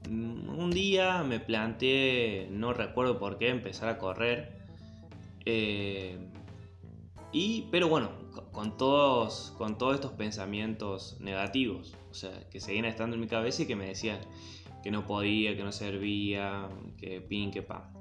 un 0.10 0.72
día 0.72 1.22
me 1.24 1.41
planteé, 1.41 2.48
no 2.50 2.72
recuerdo 2.72 3.19
por 3.19 3.38
qué, 3.38 3.50
empezar 3.50 3.89
a 3.89 3.98
correr. 3.98 4.56
Eh, 5.49 6.17
y, 7.31 7.67
pero 7.71 7.87
bueno, 7.87 8.11
con 8.51 8.75
todos, 8.75 9.53
con 9.57 9.77
todos 9.77 9.95
estos 9.95 10.11
pensamientos 10.11 11.15
negativos, 11.21 11.95
o 12.11 12.13
sea, 12.13 12.49
que 12.49 12.59
seguían 12.59 12.83
estando 12.83 13.15
en 13.15 13.21
mi 13.21 13.27
cabeza 13.27 13.63
y 13.63 13.65
que 13.65 13.77
me 13.77 13.85
decían, 13.85 14.19
que 14.83 14.91
no 14.91 15.05
podía, 15.05 15.55
que 15.55 15.63
no 15.63 15.71
servía, 15.71 16.67
que 16.97 17.21
pin, 17.21 17.51
que 17.51 17.61
pa. 17.61 17.93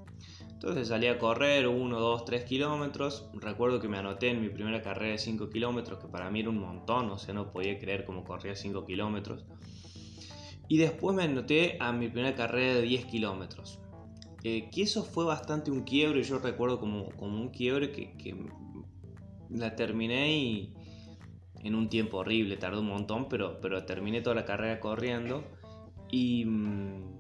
Entonces 0.51 0.89
salí 0.89 1.07
a 1.07 1.19
correr 1.19 1.69
1, 1.69 2.01
2, 2.01 2.25
3 2.25 2.45
kilómetros. 2.45 3.29
Recuerdo 3.35 3.79
que 3.79 3.87
me 3.87 3.99
anoté 3.99 4.31
en 4.31 4.43
mi 4.43 4.49
primera 4.49 4.83
carrera 4.83 5.13
de 5.13 5.19
5 5.19 5.49
kilómetros, 5.49 6.01
que 6.01 6.09
para 6.09 6.29
mí 6.33 6.41
era 6.41 6.51
un 6.51 6.59
montón, 6.59 7.09
o 7.11 7.19
sea, 7.19 7.33
no 7.33 7.53
podía 7.53 7.79
creer 7.79 8.05
cómo 8.05 8.25
corría 8.25 8.57
5 8.57 8.85
kilómetros. 8.87 9.45
Y 10.67 10.79
después 10.79 11.15
me 11.15 11.23
anoté 11.23 11.77
a 11.79 11.93
mi 11.93 12.09
primera 12.09 12.35
carrera 12.35 12.75
de 12.75 12.83
10 12.83 13.05
kilómetros. 13.05 13.79
Eh, 14.45 14.71
que 14.71 14.83
eso 14.83 15.03
fue 15.03 15.25
bastante 15.25 15.71
un 15.71 15.83
quiebre, 15.83 16.23
yo 16.23 16.39
recuerdo 16.39 16.79
como, 16.79 17.11
como 17.17 17.41
un 17.41 17.49
quiebre 17.49 17.91
que, 17.91 18.17
que 18.17 18.37
la 19.51 19.75
terminé 19.75 20.37
y 20.37 20.75
en 21.63 21.75
un 21.75 21.89
tiempo 21.89 22.19
horrible, 22.19 22.57
tardó 22.57 22.81
un 22.81 22.89
montón, 22.89 23.29
pero, 23.29 23.61
pero 23.61 23.85
terminé 23.85 24.21
toda 24.21 24.37
la 24.37 24.45
carrera 24.45 24.79
corriendo. 24.79 25.45
Y 26.11 26.45
mm, 26.45 27.17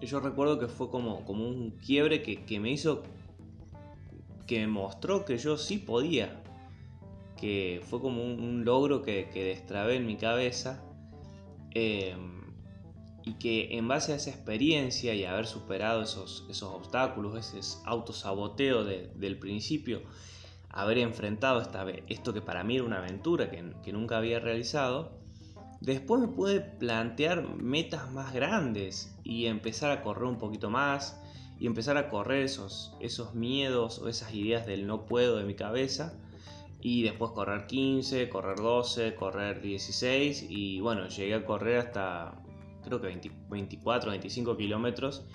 yo 0.00 0.20
recuerdo 0.20 0.58
que 0.58 0.68
fue 0.68 0.90
como, 0.90 1.24
como 1.24 1.46
un 1.46 1.72
quiebre 1.72 2.22
que, 2.22 2.60
me 2.60 2.70
hizo, 2.70 3.02
que 4.46 4.60
me 4.60 4.68
mostró 4.68 5.24
que 5.24 5.36
yo 5.36 5.56
sí 5.56 5.78
podía, 5.78 6.42
que 7.36 7.82
fue 7.84 8.00
como 8.00 8.24
un, 8.24 8.64
logro 8.64 9.02
que, 9.02 9.28
que, 9.32 9.44
destrabé 9.44 9.96
en 9.96 10.06
mi 10.06 10.16
cabeza. 10.16 10.82
Em, 11.72 12.37
y 13.28 13.34
que 13.34 13.76
en 13.76 13.86
base 13.88 14.14
a 14.14 14.16
esa 14.16 14.30
experiencia 14.30 15.14
y 15.14 15.24
haber 15.26 15.46
superado 15.46 16.02
esos, 16.02 16.46
esos 16.48 16.72
obstáculos, 16.72 17.36
ese 17.36 17.78
autosaboteo 17.84 18.84
del 18.84 19.38
principio, 19.38 20.00
haber 20.70 20.96
enfrentado 20.96 21.60
esta, 21.60 21.86
esto 22.08 22.32
que 22.32 22.40
para 22.40 22.64
mí 22.64 22.76
era 22.76 22.84
una 22.84 22.98
aventura 22.98 23.50
que, 23.50 23.74
que 23.84 23.92
nunca 23.92 24.16
había 24.16 24.40
realizado, 24.40 25.18
Después 25.80 26.20
me 26.20 26.26
pude 26.26 26.60
plantear 26.60 27.54
metas 27.56 28.10
más 28.10 28.34
grandes 28.34 29.16
y 29.22 29.46
empezar 29.46 29.92
a 29.92 30.02
correr 30.02 30.24
un 30.24 30.36
poquito 30.36 30.70
más 30.70 31.20
y 31.60 31.66
empezar 31.66 31.96
a 31.96 32.10
correr 32.10 32.42
esos, 32.42 32.96
esos 32.98 33.36
miedos 33.36 34.00
o 34.00 34.08
esas 34.08 34.34
ideas 34.34 34.66
del 34.66 34.88
no 34.88 35.06
puedo 35.06 35.36
de 35.36 35.44
mi 35.44 35.54
cabeza 35.54 36.14
y 36.80 37.02
después 37.04 37.30
correr 37.30 37.68
15, 37.68 38.28
correr 38.28 38.56
12, 38.56 39.14
correr 39.14 39.60
16 39.60 40.46
y 40.48 40.80
bueno, 40.80 41.06
llegué 41.06 41.34
a 41.34 41.44
correr 41.44 41.78
hasta 41.78 42.34
creo 42.82 43.00
que 43.00 43.08
24, 43.48 44.10
25 44.10 44.56
kilómetros 44.56 45.26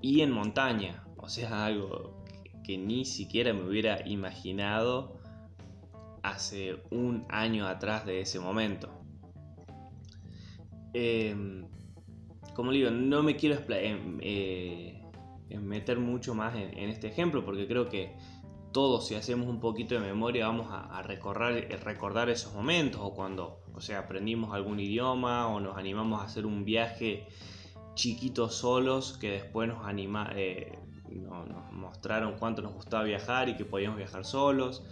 y 0.00 0.20
en 0.20 0.30
montaña, 0.30 1.04
o 1.16 1.28
sea, 1.28 1.64
algo 1.66 2.22
que 2.64 2.78
ni 2.78 3.04
siquiera 3.04 3.52
me 3.52 3.62
hubiera 3.62 4.06
imaginado 4.06 5.20
hace 6.22 6.76
un 6.90 7.26
año 7.28 7.66
atrás 7.66 8.06
de 8.06 8.20
ese 8.20 8.38
momento. 8.38 8.88
Em, 10.94 11.66
como 12.54 12.70
digo, 12.70 12.90
no 12.90 13.22
me 13.22 13.36
quiero 13.36 13.58
em, 13.70 14.18
eh, 14.20 15.02
meter 15.60 15.98
mucho 15.98 16.34
más 16.34 16.54
en, 16.54 16.90
este 16.90 17.08
ejemplo 17.08 17.44
porque 17.44 17.66
creo 17.66 17.88
que 17.88 18.14
todos 18.72 19.06
si 19.06 19.14
hacemos 19.14 19.48
un 19.48 19.60
poquito 19.60 19.94
de 19.94 20.00
memoria 20.00 20.46
vamos 20.46 20.68
a, 20.70 21.02
recordar, 21.02 21.54
recordar 21.82 22.30
esos 22.30 22.54
momentos 22.54 23.00
o 23.02 23.14
cuando 23.14 23.61
o 23.74 23.80
sea, 23.80 24.00
aprendimos 24.00 24.54
algún 24.54 24.80
idioma 24.80 25.48
o 25.48 25.60
nos 25.60 25.76
animamos 25.76 26.20
a 26.20 26.24
hacer 26.24 26.46
un 26.46 26.64
viaje 26.64 27.26
chiquito 27.94 28.48
solos 28.48 29.18
que 29.18 29.30
después 29.30 29.68
nos, 29.68 29.86
anima, 29.86 30.30
eh, 30.34 30.78
nos 31.10 31.72
mostraron 31.72 32.36
cuánto 32.38 32.62
nos 32.62 32.72
gustaba 32.72 33.04
viajar 33.04 33.48
y 33.48 33.56
que 33.56 33.64
podíamos 33.64 33.98
viajar 33.98 34.24
solos 34.24 34.82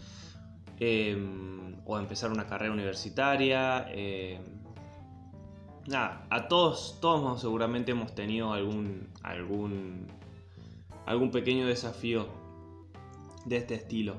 em, 0.78 1.76
o 1.86 1.98
empezar 1.98 2.30
una 2.30 2.46
carrera 2.46 2.72
universitaria 2.72 3.86
nada, 5.86 6.26
a 6.30 6.48
todos, 6.48 6.98
todos 7.00 7.40
seguramente 7.40 7.92
hemos 7.92 8.14
tenido 8.14 8.52
algún, 8.52 9.08
algún, 9.22 10.06
algún 11.06 11.30
pequeño 11.30 11.66
desafío 11.66 12.28
de 13.44 13.56
este 13.56 13.74
estilo. 13.74 14.16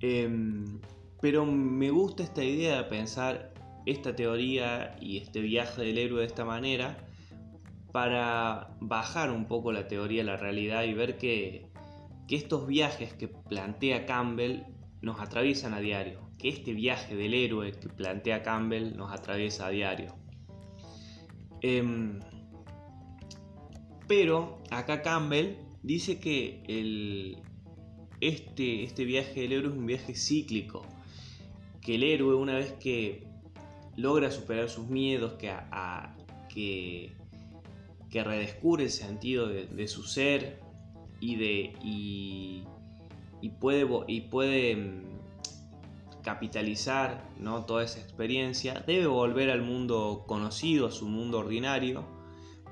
Em, 0.00 0.80
pero 1.20 1.46
me 1.46 1.90
gusta 1.90 2.22
esta 2.22 2.44
idea 2.44 2.78
de 2.78 2.84
pensar 2.84 3.52
esta 3.86 4.14
teoría 4.14 4.96
y 5.00 5.18
este 5.18 5.40
viaje 5.40 5.82
del 5.82 5.98
héroe 5.98 6.20
de 6.20 6.26
esta 6.26 6.44
manera 6.44 6.98
para 7.92 8.76
bajar 8.80 9.30
un 9.30 9.46
poco 9.46 9.72
la 9.72 9.88
teoría 9.88 10.22
a 10.22 10.26
la 10.26 10.36
realidad 10.36 10.84
y 10.84 10.92
ver 10.92 11.16
que, 11.16 11.66
que 12.28 12.36
estos 12.36 12.66
viajes 12.66 13.14
que 13.14 13.28
plantea 13.28 14.04
Campbell 14.04 14.64
nos 15.00 15.20
atraviesan 15.20 15.72
a 15.72 15.80
diario, 15.80 16.20
que 16.36 16.48
este 16.48 16.74
viaje 16.74 17.14
del 17.14 17.32
héroe 17.32 17.72
que 17.72 17.88
plantea 17.88 18.42
Campbell 18.42 18.96
nos 18.96 19.12
atraviesa 19.12 19.66
a 19.66 19.70
diario. 19.70 20.14
Em, 21.62 22.20
pero 24.06 24.62
acá 24.70 25.02
Campbell 25.02 25.56
dice 25.82 26.18
que 26.18 26.62
el, 26.66 27.38
este, 28.20 28.84
este 28.84 29.04
viaje 29.04 29.42
del 29.42 29.52
héroe 29.52 29.72
es 29.72 29.78
un 29.78 29.86
viaje 29.86 30.14
cíclico. 30.14 30.84
Que 31.80 31.94
el 31.94 32.02
héroe, 32.02 32.34
una 32.34 32.54
vez 32.54 32.72
que 32.72 33.26
logra 33.96 34.30
superar 34.30 34.68
sus 34.68 34.88
miedos, 34.88 35.34
que, 35.34 35.52
que, 36.52 37.12
que, 38.10 38.24
redescubre 38.24 38.84
el 38.84 38.90
sentido 38.90 39.48
de, 39.48 39.88
su 39.88 40.02
ser 40.02 40.60
y, 41.20 41.36
de, 41.36 41.72
y, 41.82 42.64
y 43.40 43.48
puede, 43.50 43.86
y 44.06 44.20
puede 44.22 44.72
em, 44.72 45.02
capitalizar 46.22 47.24
¿no? 47.38 47.64
toda 47.64 47.84
esa 47.84 48.00
experiencia, 48.00 48.82
debe 48.86 49.06
volver 49.06 49.50
al 49.50 49.62
mundo 49.62 50.24
conocido, 50.26 50.88
a 50.88 50.90
su 50.90 51.08
mundo 51.08 51.38
ordinario, 51.38 52.04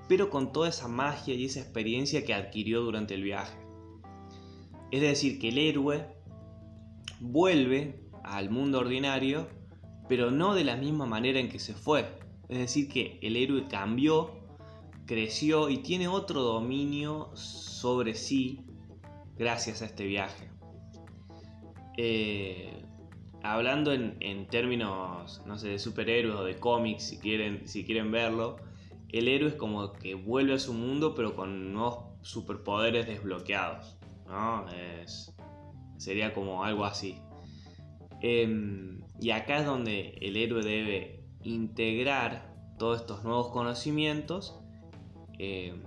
pero 0.09 0.29
con 0.29 0.53
toda 0.53 0.69
esa 0.69 0.89
magia 0.89 1.35
y 1.35 1.47
esa 1.47 1.61
experiencia 1.61 2.25
que 2.25 2.35
adquirió 2.35 2.83
durante 2.83 3.15
el 3.15 3.23
viaje. 3.23 3.57
Es 4.91 5.01
decir, 5.01 5.39
que 5.39 5.49
el 5.49 5.59
héroe 5.59 6.07
vuelve 7.21 8.01
al 8.23 8.51
mundo 8.51 8.81
ordinario, 8.81 9.49
pero 10.09 10.31
no 10.31 10.55
de 10.55 10.65
la 10.65 10.77
misma 10.77 11.07
manera 11.07 11.41
en 11.41 11.49
que 11.49 11.59
se 11.59 11.75
fue. 11.75 12.07
Es 12.49 12.59
decir, 12.59 12.89
que 12.89 13.19
el 13.23 13.37
héroe 13.37 13.67
cambió, 13.69 14.33
creció 15.07 15.71
y 15.71 15.79
tiene 15.79 16.09
otro 16.09 16.43
dominio 16.43 17.31
sobre 17.35 18.15
sí 18.15 18.61
gracias 19.37 19.83
a 19.83 19.87
este 19.87 20.05
viaje. 20.07 20.51
Eh, 21.97 22.83
hablando 23.43 23.93
en, 23.93 24.47
términos, 24.49 25.43
no 25.47 25.59
sé, 25.59 25.69
de 25.69 25.79
superhéroes 25.79 26.37
o 26.37 26.45
de 26.45 26.57
cómics, 26.57 27.05
si 27.05 27.19
quieren, 27.19 27.69
si 27.69 27.85
quieren 27.85 28.11
verlo, 28.11 28.57
el 29.13 29.29
héroe 29.29 29.51
es 29.51 29.55
como 29.55 29.93
que 29.93 30.15
vuelve 30.15 30.55
a 30.55 30.59
su 30.59 30.73
mundo, 30.73 31.15
pero 31.15 31.37
con 31.37 31.73
nuevos 31.73 32.07
superpoderes 32.23 33.07
desbloqueados, 33.07 33.97
¿no? 34.27 34.67
sería 35.99 36.35
como 36.35 36.65
algo 36.65 36.85
así. 36.85 37.19
Em, 38.21 39.04
y 39.25 39.31
acá 39.31 39.61
es 39.61 39.65
donde 39.65 40.19
el 40.21 40.37
héroe 40.37 40.63
debe 40.63 41.25
integrar 41.43 42.55
todos 42.79 43.01
estos 43.01 43.25
nuevos 43.25 43.49
conocimientos 43.49 44.61
em, 45.39 45.81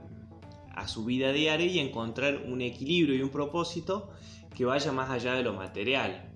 a 0.75 0.87
su 0.87 1.05
vida 1.05 1.31
diaria 1.31 1.67
y 1.67 1.77
encontrar 1.77 2.37
un 2.47 2.61
equilibrio 2.61 3.13
y 3.15 3.21
un 3.21 3.29
propósito 3.29 4.09
que 4.55 4.65
vaya 4.65 4.91
más 4.91 5.11
allá 5.11 5.35
de 5.35 5.43
lo 5.43 5.53
material. 5.53 6.33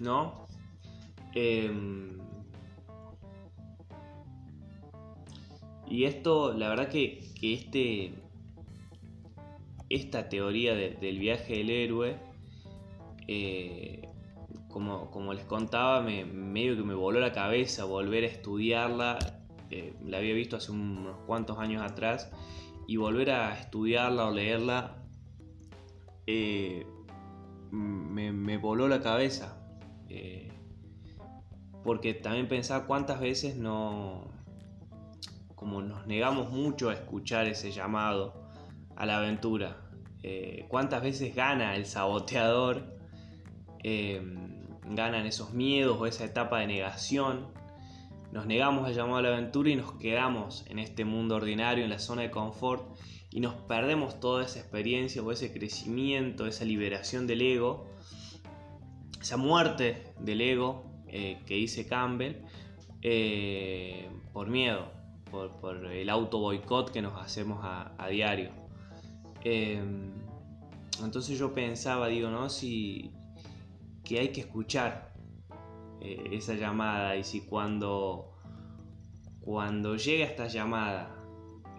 ¿no? 0.00 0.48
Em, 1.32 2.18
Y 5.86 6.06
esto, 6.06 6.52
la 6.54 6.70
verdad 6.70 6.88
que, 6.88 7.20
este, 7.40 8.14
esta 9.88 10.28
teoría 10.28 10.74
del 10.74 11.20
viaje 11.20 11.58
del 11.58 11.70
héroe, 11.70 12.16
eh, 13.28 14.13
como, 14.74 15.08
como, 15.12 15.32
les 15.32 15.44
contaba, 15.44 16.00
me, 16.02 16.24
medio 16.24 16.76
que 16.76 16.82
me 16.82 16.94
voló 16.94 17.20
la 17.20 17.30
cabeza 17.30 17.84
volver 17.84 18.24
a 18.24 18.26
estudiarla. 18.26 19.18
Eh, 19.70 19.94
la 20.04 20.18
había 20.18 20.34
visto 20.34 20.56
hace 20.56 20.72
unos 20.72 21.16
cuantos 21.26 21.58
años 21.60 21.80
atrás 21.80 22.32
y 22.88 22.96
volver 22.96 23.30
a 23.30 23.58
estudiarla 23.58 24.26
o 24.26 24.32
leerla 24.32 24.96
eh, 26.26 26.84
me, 27.70 28.58
voló 28.58 28.88
la 28.88 29.00
cabeza. 29.00 29.56
porque 31.84 32.14
también 32.14 32.48
pensaba 32.48 32.86
cuántas 32.86 33.20
veces 33.20 33.56
no, 33.56 34.26
como 35.54 35.82
nos 35.82 36.06
negamos 36.06 36.50
mucho 36.50 36.90
a 36.90 36.94
escuchar 36.94 37.46
ese 37.46 37.70
llamado 37.70 38.50
a 38.96 39.06
la 39.06 39.18
aventura. 39.18 39.76
Eh, 40.22 40.64
¿Cuántas 40.68 41.02
veces 41.02 41.34
gana 41.34 41.76
el 41.76 41.84
saboteador? 41.86 42.96
Eh, 43.82 44.22
ganan 44.88 45.26
esos 45.26 45.52
miedos 45.52 45.96
o 46.00 46.06
esa 46.06 46.24
etapa 46.24 46.60
de 46.60 46.66
negación. 46.66 47.46
Nos 48.32 48.46
negamos 48.46 48.86
al 48.86 48.94
llamado 48.94 49.18
a 49.18 49.22
la 49.22 49.28
aventura 49.28 49.70
y 49.70 49.76
nos 49.76 49.92
quedamos 49.92 50.64
en 50.68 50.78
este 50.78 51.04
mundo 51.04 51.36
ordinario, 51.36 51.84
en 51.84 51.90
la 51.90 51.98
zona 51.98 52.22
de 52.22 52.30
confort, 52.30 52.84
y 53.30 53.40
nos 53.40 53.54
perdemos 53.54 54.20
toda 54.20 54.44
esa 54.44 54.60
experiencia 54.60 55.22
o 55.22 55.30
ese 55.32 55.52
crecimiento, 55.52 56.46
esa 56.46 56.64
liberación 56.64 57.26
del 57.26 57.42
ego, 57.42 57.86
esa 59.20 59.36
muerte 59.36 60.12
del 60.20 60.40
ego 60.40 60.84
eh, 61.08 61.40
que 61.46 61.54
dice 61.54 61.86
Campbell, 61.86 62.36
por 64.32 64.48
miedo, 64.48 64.88
por, 65.60 65.86
el 65.86 66.10
auto 66.10 66.38
boicot 66.38 66.90
que 66.90 67.02
nos 67.02 67.20
hacemos 67.20 67.60
a, 67.62 68.08
diario. 68.08 68.50
Em, 69.42 70.12
entonces 71.02 71.38
yo 71.38 71.52
pensaba, 71.52 72.08
digo, 72.08 72.30
¿no? 72.30 72.48
Si 72.48 73.10
que 74.04 74.20
hay 74.20 74.28
que 74.28 74.42
escuchar 74.42 75.14
eh, 76.00 76.28
esa 76.32 76.54
llamada 76.54 77.16
y 77.16 77.24
si 77.24 77.40
cuando, 77.40 78.32
cuando 79.40 79.96
llega 79.96 80.24
esta 80.26 80.46
llamada 80.46 81.14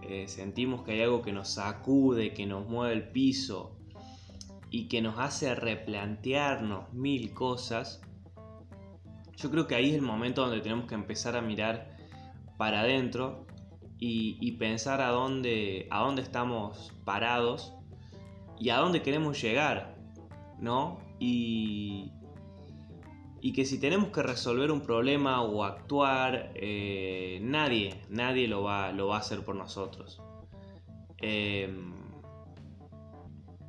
eh, 0.02 0.28
sentimos 0.28 0.84
que 0.84 0.94
hay 0.94 1.02
algo 1.02 1.22
que 1.22 1.32
nos 1.32 1.50
sacude, 1.50 2.34
que 2.34 2.46
nos 2.46 2.68
mueve 2.68 2.94
el 2.94 3.10
piso 3.10 3.78
y 4.70 4.88
que 4.88 5.02
nos 5.02 5.18
hace 5.20 5.56
replantearnos 5.56 6.94
mil 6.94 7.34
cosas, 7.34 8.02
yo 9.38 9.50
creo 9.52 9.68
que 9.68 9.76
ahí 9.76 9.90
es 9.90 9.96
el 9.96 10.02
momento 10.02 10.42
donde 10.42 10.62
tenemos 10.62 10.86
que 10.86 10.96
empezar 10.96 11.36
a 11.36 11.42
mirar 11.42 11.98
para 12.58 12.82
adentro 12.82 13.46
y, 13.98 14.52
pensar 14.54 15.02
a 15.02 15.10
dónde, 15.10 15.88
a 15.90 16.00
dónde 16.02 16.22
estamos 16.22 16.94
parados 17.04 17.74
y 18.60 18.70
a 18.70 18.78
dónde 18.78 19.02
queremos 19.02 19.42
llegar, 19.42 19.98
¿no? 20.60 21.00
Y, 21.20 22.12
y 23.42 23.54
que 23.54 23.66
si 23.66 23.80
tenemos 23.80 24.10
que 24.10 24.24
resolver 24.24 24.72
un 24.72 24.82
problema 24.82 25.42
o 25.42 25.64
actuar, 25.64 26.52
eh, 26.56 27.40
nadie, 27.42 28.02
nadie 28.10 28.48
lo 28.48 28.64
va, 28.64 28.92
lo 28.92 29.08
va 29.08 29.18
a 29.18 29.20
hacer 29.20 29.44
por 29.44 29.56
nosotros. 29.56 30.22
Em, 31.18 31.94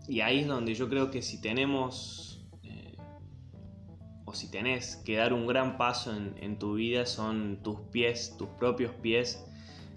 y 0.08 0.20
ahí 0.20 0.40
es 0.40 0.46
donde 0.46 0.74
yo 0.74 0.88
creo 0.88 1.10
que 1.10 1.22
si 1.22 1.40
tenemos, 1.40 2.46
eh, 2.62 2.96
o 4.24 4.34
si 4.34 4.50
tenés 4.50 4.96
que 4.96 5.16
dar 5.16 5.32
un 5.32 5.46
gran 5.46 5.76
paso 5.78 6.14
en 6.14 6.58
tu 6.58 6.74
vida, 6.74 7.06
son 7.06 7.62
tus 7.62 7.80
pies, 7.92 8.36
tus 8.36 8.48
propios 8.50 8.92
pies, 8.92 9.46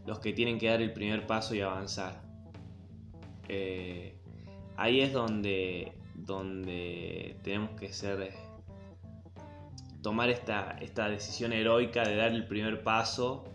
los 0.09 0.19
que 0.19 0.33
tienen 0.33 0.57
que 0.57 0.67
dar 0.67 0.81
el 0.81 0.91
primer 0.91 1.27
paso 1.27 1.53
y 1.53 1.61
avanzar. 1.61 2.23
Eh, 3.47 4.15
ahí 4.75 5.01
es 5.01 5.13
donde, 5.13 5.93
donde 6.25 7.37
tenemos 7.43 7.71
que 7.79 7.91
ser 7.93 8.21
eh, 8.21 8.33
tomar 10.01 10.29
esta, 10.29 10.71
esta 10.79 11.09
decisión 11.09 11.53
heroica 11.53 12.03
de 12.03 12.15
dar 12.15 12.31
el 12.31 12.47
primer 12.47 12.83
paso, 12.83 13.45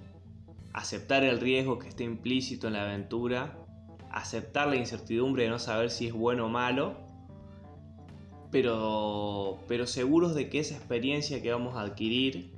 aceptar 0.72 1.24
el 1.24 1.40
riesgo 1.40 1.78
que 1.78 1.88
está 1.88 2.02
implícito 2.02 2.66
en 2.66 2.74
la 2.74 2.82
aventura, 2.82 3.56
aceptar 4.10 4.68
la 4.68 4.76
incertidumbre 4.76 5.44
de 5.44 5.50
no 5.50 5.58
saber 5.58 5.90
si 5.90 6.06
es 6.06 6.12
bueno 6.12 6.46
o 6.46 6.48
malo, 6.48 6.96
pero, 8.50 9.58
pero 9.66 9.86
seguros 9.86 10.34
de 10.34 10.48
que 10.48 10.60
esa 10.60 10.76
experiencia 10.76 11.42
que 11.42 11.50
vamos 11.50 11.76
a 11.76 11.80
adquirir 11.80 12.52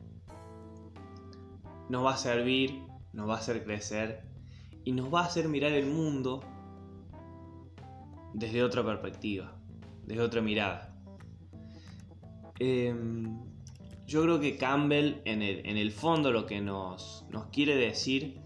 nos 1.88 2.04
va 2.04 2.14
a 2.14 2.16
servir 2.16 2.86
nos 3.16 3.28
va 3.28 3.36
a 3.36 3.38
hacer 3.38 3.64
crecer 3.64 4.22
y 4.84 4.92
nos 4.92 5.12
va 5.12 5.22
a 5.22 5.24
hacer 5.24 5.48
mirar 5.48 5.72
el 5.72 5.86
mundo 5.86 6.42
desde 8.34 8.62
otra 8.62 8.84
perspectiva, 8.84 9.55
desde 10.06 10.22
otra 10.22 10.40
mirada. 10.40 10.94
Em, 12.58 13.38
yo 14.06 14.22
creo 14.22 14.40
que 14.40 14.56
Campbell 14.56 15.20
en 15.24 15.42
el, 15.42 15.90
fondo 15.90 16.32
lo 16.32 16.46
que 16.46 16.60
nos, 16.60 17.26
quiere 17.52 17.76
decir 17.76 18.40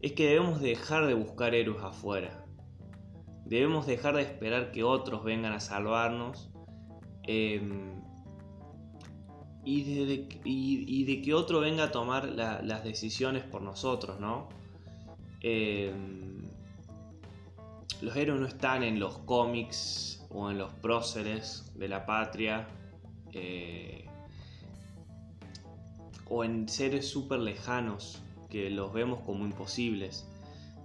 es 0.00 0.12
que 0.12 0.28
debemos 0.28 0.60
dejar 0.60 1.06
de 1.06 1.14
buscar 1.14 1.54
héroes 1.54 1.82
afuera. 1.82 2.44
Debemos 3.44 3.86
dejar 3.86 4.16
de 4.16 4.22
esperar 4.22 4.72
que 4.72 4.82
otros 4.82 5.24
vengan 5.24 5.52
a 5.52 5.60
salvarnos. 5.60 6.50
Em, 7.24 7.98
y 9.64 11.04
de, 11.04 11.20
que 11.20 11.34
otro 11.34 11.60
venga 11.60 11.84
a 11.84 11.92
tomar 11.92 12.24
las 12.24 12.84
decisiones 12.84 13.42
por 13.44 13.60
nosotros, 13.60 14.18
¿no? 14.18 14.48
Eh, 15.42 15.92
los 18.00 18.16
héroes 18.16 18.40
no 18.40 18.46
están 18.46 18.82
en 18.82 18.98
los 18.98 19.18
cómics 19.18 20.17
o 20.30 20.50
en 20.50 20.58
los 20.58 20.72
próceres 20.74 21.72
de 21.76 21.88
la 21.88 22.06
patria 22.06 22.68
eh, 23.32 24.06
o 26.28 26.44
en 26.44 26.68
seres 26.68 27.08
súper 27.08 27.40
lejanos 27.40 28.22
que 28.50 28.70
los 28.70 28.92
vemos 28.92 29.20
como 29.20 29.44
imposibles, 29.44 30.26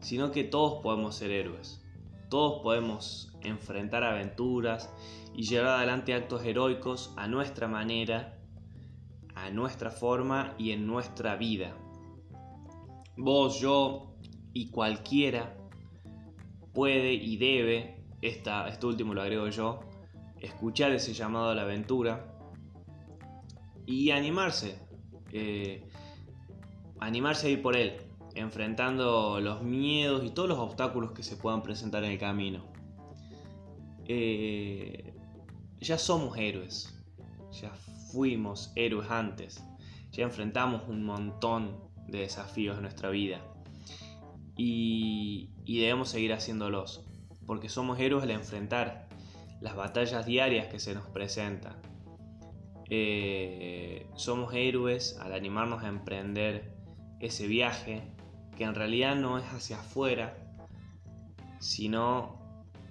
sino 0.02 0.32
que 0.32 0.44
todos 0.44 0.82
podemos 0.82 1.16
ser 1.16 1.32
héroes, 1.32 1.82
todos 2.30 2.62
podemos 2.62 3.32
enfrentar 3.42 4.04
aventuras 4.04 4.90
y 5.34 5.44
llevar 5.44 5.78
adelante 5.78 6.14
actos 6.14 6.44
heroicos 6.46 7.14
a 7.18 7.28
nuestra 7.28 7.68
manera 7.68 8.40
a 9.36 9.50
nuestra 9.50 9.92
forma 9.92 10.56
y 10.58 10.72
en 10.72 10.86
nuestra 10.88 11.36
vida. 11.36 11.76
Vos, 13.18 13.60
yo 13.60 14.16
y 14.54 14.70
cualquiera 14.70 15.58
puede 16.74 17.14
y 17.14 17.38
debe, 17.38 18.03
esta, 18.28 18.68
esto 18.68 18.88
último 18.88 19.14
lo 19.14 19.22
agrego 19.22 19.48
yo, 19.50 19.82
escuchar 20.40 20.92
ese 20.92 21.14
llamado 21.14 21.50
a 21.50 21.56
la 21.56 21.64
aventura. 21.64 22.30
Y 23.86 24.12
animarse, 24.12 24.80
eh, 25.32 25.86
animarse 27.00 27.48
a 27.48 27.50
ir 27.50 27.62
por 27.62 27.76
él, 27.76 27.98
enfrentando 28.34 29.40
los 29.42 29.62
miedos 29.62 30.24
y 30.24 30.30
todos 30.30 30.48
los 30.48 30.58
obstáculos 30.58 31.12
que 31.12 31.22
se 31.22 31.36
puedan 31.36 31.62
presentar 31.62 32.04
en 32.06 32.12
el 32.12 32.18
camino. 32.18 32.64
Eh, 34.06 35.14
ya 35.80 35.98
somos 35.98 36.38
héroes, 36.38 36.98
ya 37.52 37.72
fuimos 38.12 38.72
héroes 38.76 39.10
antes, 39.10 39.64
ya 40.12 40.24
enfrentamos 40.24 40.84
un 40.88 41.04
montón 41.04 41.78
de 42.08 42.20
desafíos 42.20 42.78
en 42.78 42.84
nuestra 42.84 43.10
vida. 43.10 43.42
Y, 44.56 45.50
debemos 45.66 46.10
seguir 46.10 46.34
haciéndolos, 46.34 47.06
porque 47.46 47.70
somos 47.70 48.00
héroes 48.00 48.24
al 48.24 48.32
enfrentar 48.32 49.08
las 49.62 49.76
batallas 49.76 50.26
diarias 50.26 50.68
que 50.68 50.80
se 50.80 50.94
nos 50.94 51.08
presentan. 51.08 51.76
Eh, 52.90 54.08
somos 54.16 54.54
héroes 54.54 55.18
al 55.22 55.34
animarnos 55.34 55.84
a 55.84 55.88
emprender 55.88 56.74
ese 57.20 57.48
viaje 57.48 58.02
que 58.58 58.66
en 58.66 58.76
realidad 58.76 59.16
no 59.16 59.38
es 59.38 59.46
hacia 59.46 59.80
afuera, 59.80 60.36
sino 61.60 62.40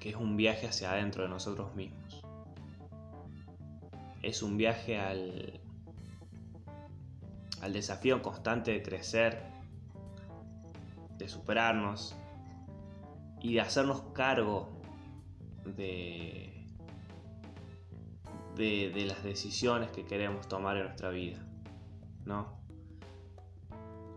que 0.01 0.11
es 0.11 0.17
un 0.17 0.37
viaje 0.37 0.67
hacia 0.67 0.93
adentro 0.93 1.23
de 1.23 1.29
nosotros 1.29 1.75
mismos 1.75 2.03
es 4.23 4.43
un 4.43 4.57
viaje 4.57 4.99
al, 4.99 5.61
al 7.61 7.73
desafío 7.73 8.23
constante 8.23 8.71
de 8.71 8.83
crecer, 8.83 9.43
de 11.19 11.29
superarnos 11.29 12.17
y 13.43 13.55
de 13.55 13.61
hacernos 13.61 14.03
cargo 14.15 14.69
de, 15.65 16.65
de, 18.57 19.05
las 19.07 19.23
decisiones 19.25 19.91
que 19.91 20.05
queremos 20.05 20.49
tomar 20.49 20.77
en 20.77 20.85
nuestra 20.85 21.11
vida, 21.11 21.45
¿no? 22.25 22.61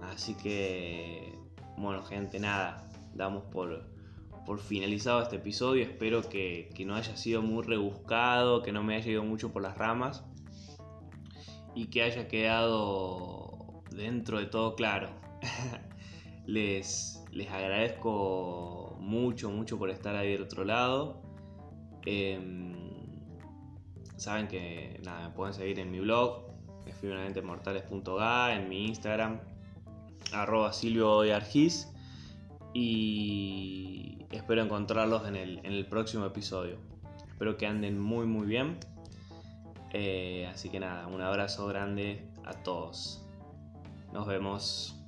Así 0.04 0.36
que, 0.36 1.34
bueno, 1.78 2.04
gente, 2.04 2.40
nada, 2.40 2.88
damos 3.16 3.44
por, 3.46 3.88
por 4.46 4.60
finalizado 4.60 5.24
este 5.24 5.38
episodio. 5.38 5.84
Espero 5.84 6.22
que, 6.22 6.72
no 6.86 6.96
haya 6.96 7.18
sido 7.18 7.42
muy 7.42 7.64
rebuscado, 7.64 8.62
que 8.62 8.72
no 8.72 8.84
me 8.84 8.96
haya 8.96 9.12
ido 9.12 9.24
mucho 9.24 9.52
por 9.52 9.64
las 9.64 9.78
ramas 9.78 10.24
y 11.74 11.88
que 11.88 12.04
haya 12.04 12.28
quedado 12.28 13.84
dentro 13.90 14.38
de 14.40 14.46
todo 14.46 14.76
claro. 14.76 15.10
Les, 16.46 17.24
les 17.32 17.50
agradezco 17.50 18.85
mucho, 19.00 19.50
mucho 19.52 19.78
por 19.78 19.90
estar 19.90 20.16
ahí 20.16 20.32
del 20.32 20.44
otro 20.44 20.64
lado. 20.64 21.22
Em, 22.06 22.74
saben 24.16 24.48
que 24.48 25.00
nada, 25.04 25.30
me 25.30 25.36
pueden 25.36 25.54
seguir 25.54 25.80
en 25.80 25.92
mi 25.92 26.00
blog, 26.00 26.46
mortales.ga, 27.44 28.56
en 28.56 28.70
mi 28.70 28.86
Instagram, 28.88 29.40
arroba 30.32 30.72
Silvio 30.74 31.24
y 32.74 34.26
espero 34.32 34.62
encontrarlos 34.62 35.26
en 35.28 35.38
el, 35.38 35.60
en 35.60 35.72
el 35.72 35.86
próximo 35.86 36.26
episodio. 36.26 36.78
Espero 37.30 37.58
que 37.58 37.68
anden 37.68 38.00
muy 38.00 38.26
muy 38.26 38.46
bien. 38.46 38.78
Eh, 39.94 40.46
así 40.48 40.70
que 40.70 40.80
nada, 40.82 41.08
un 41.08 41.22
abrazo 41.22 41.68
grande 41.68 42.28
a 42.44 42.52
todos. 42.52 43.26
Nos 44.12 44.28
vemos. 44.28 45.05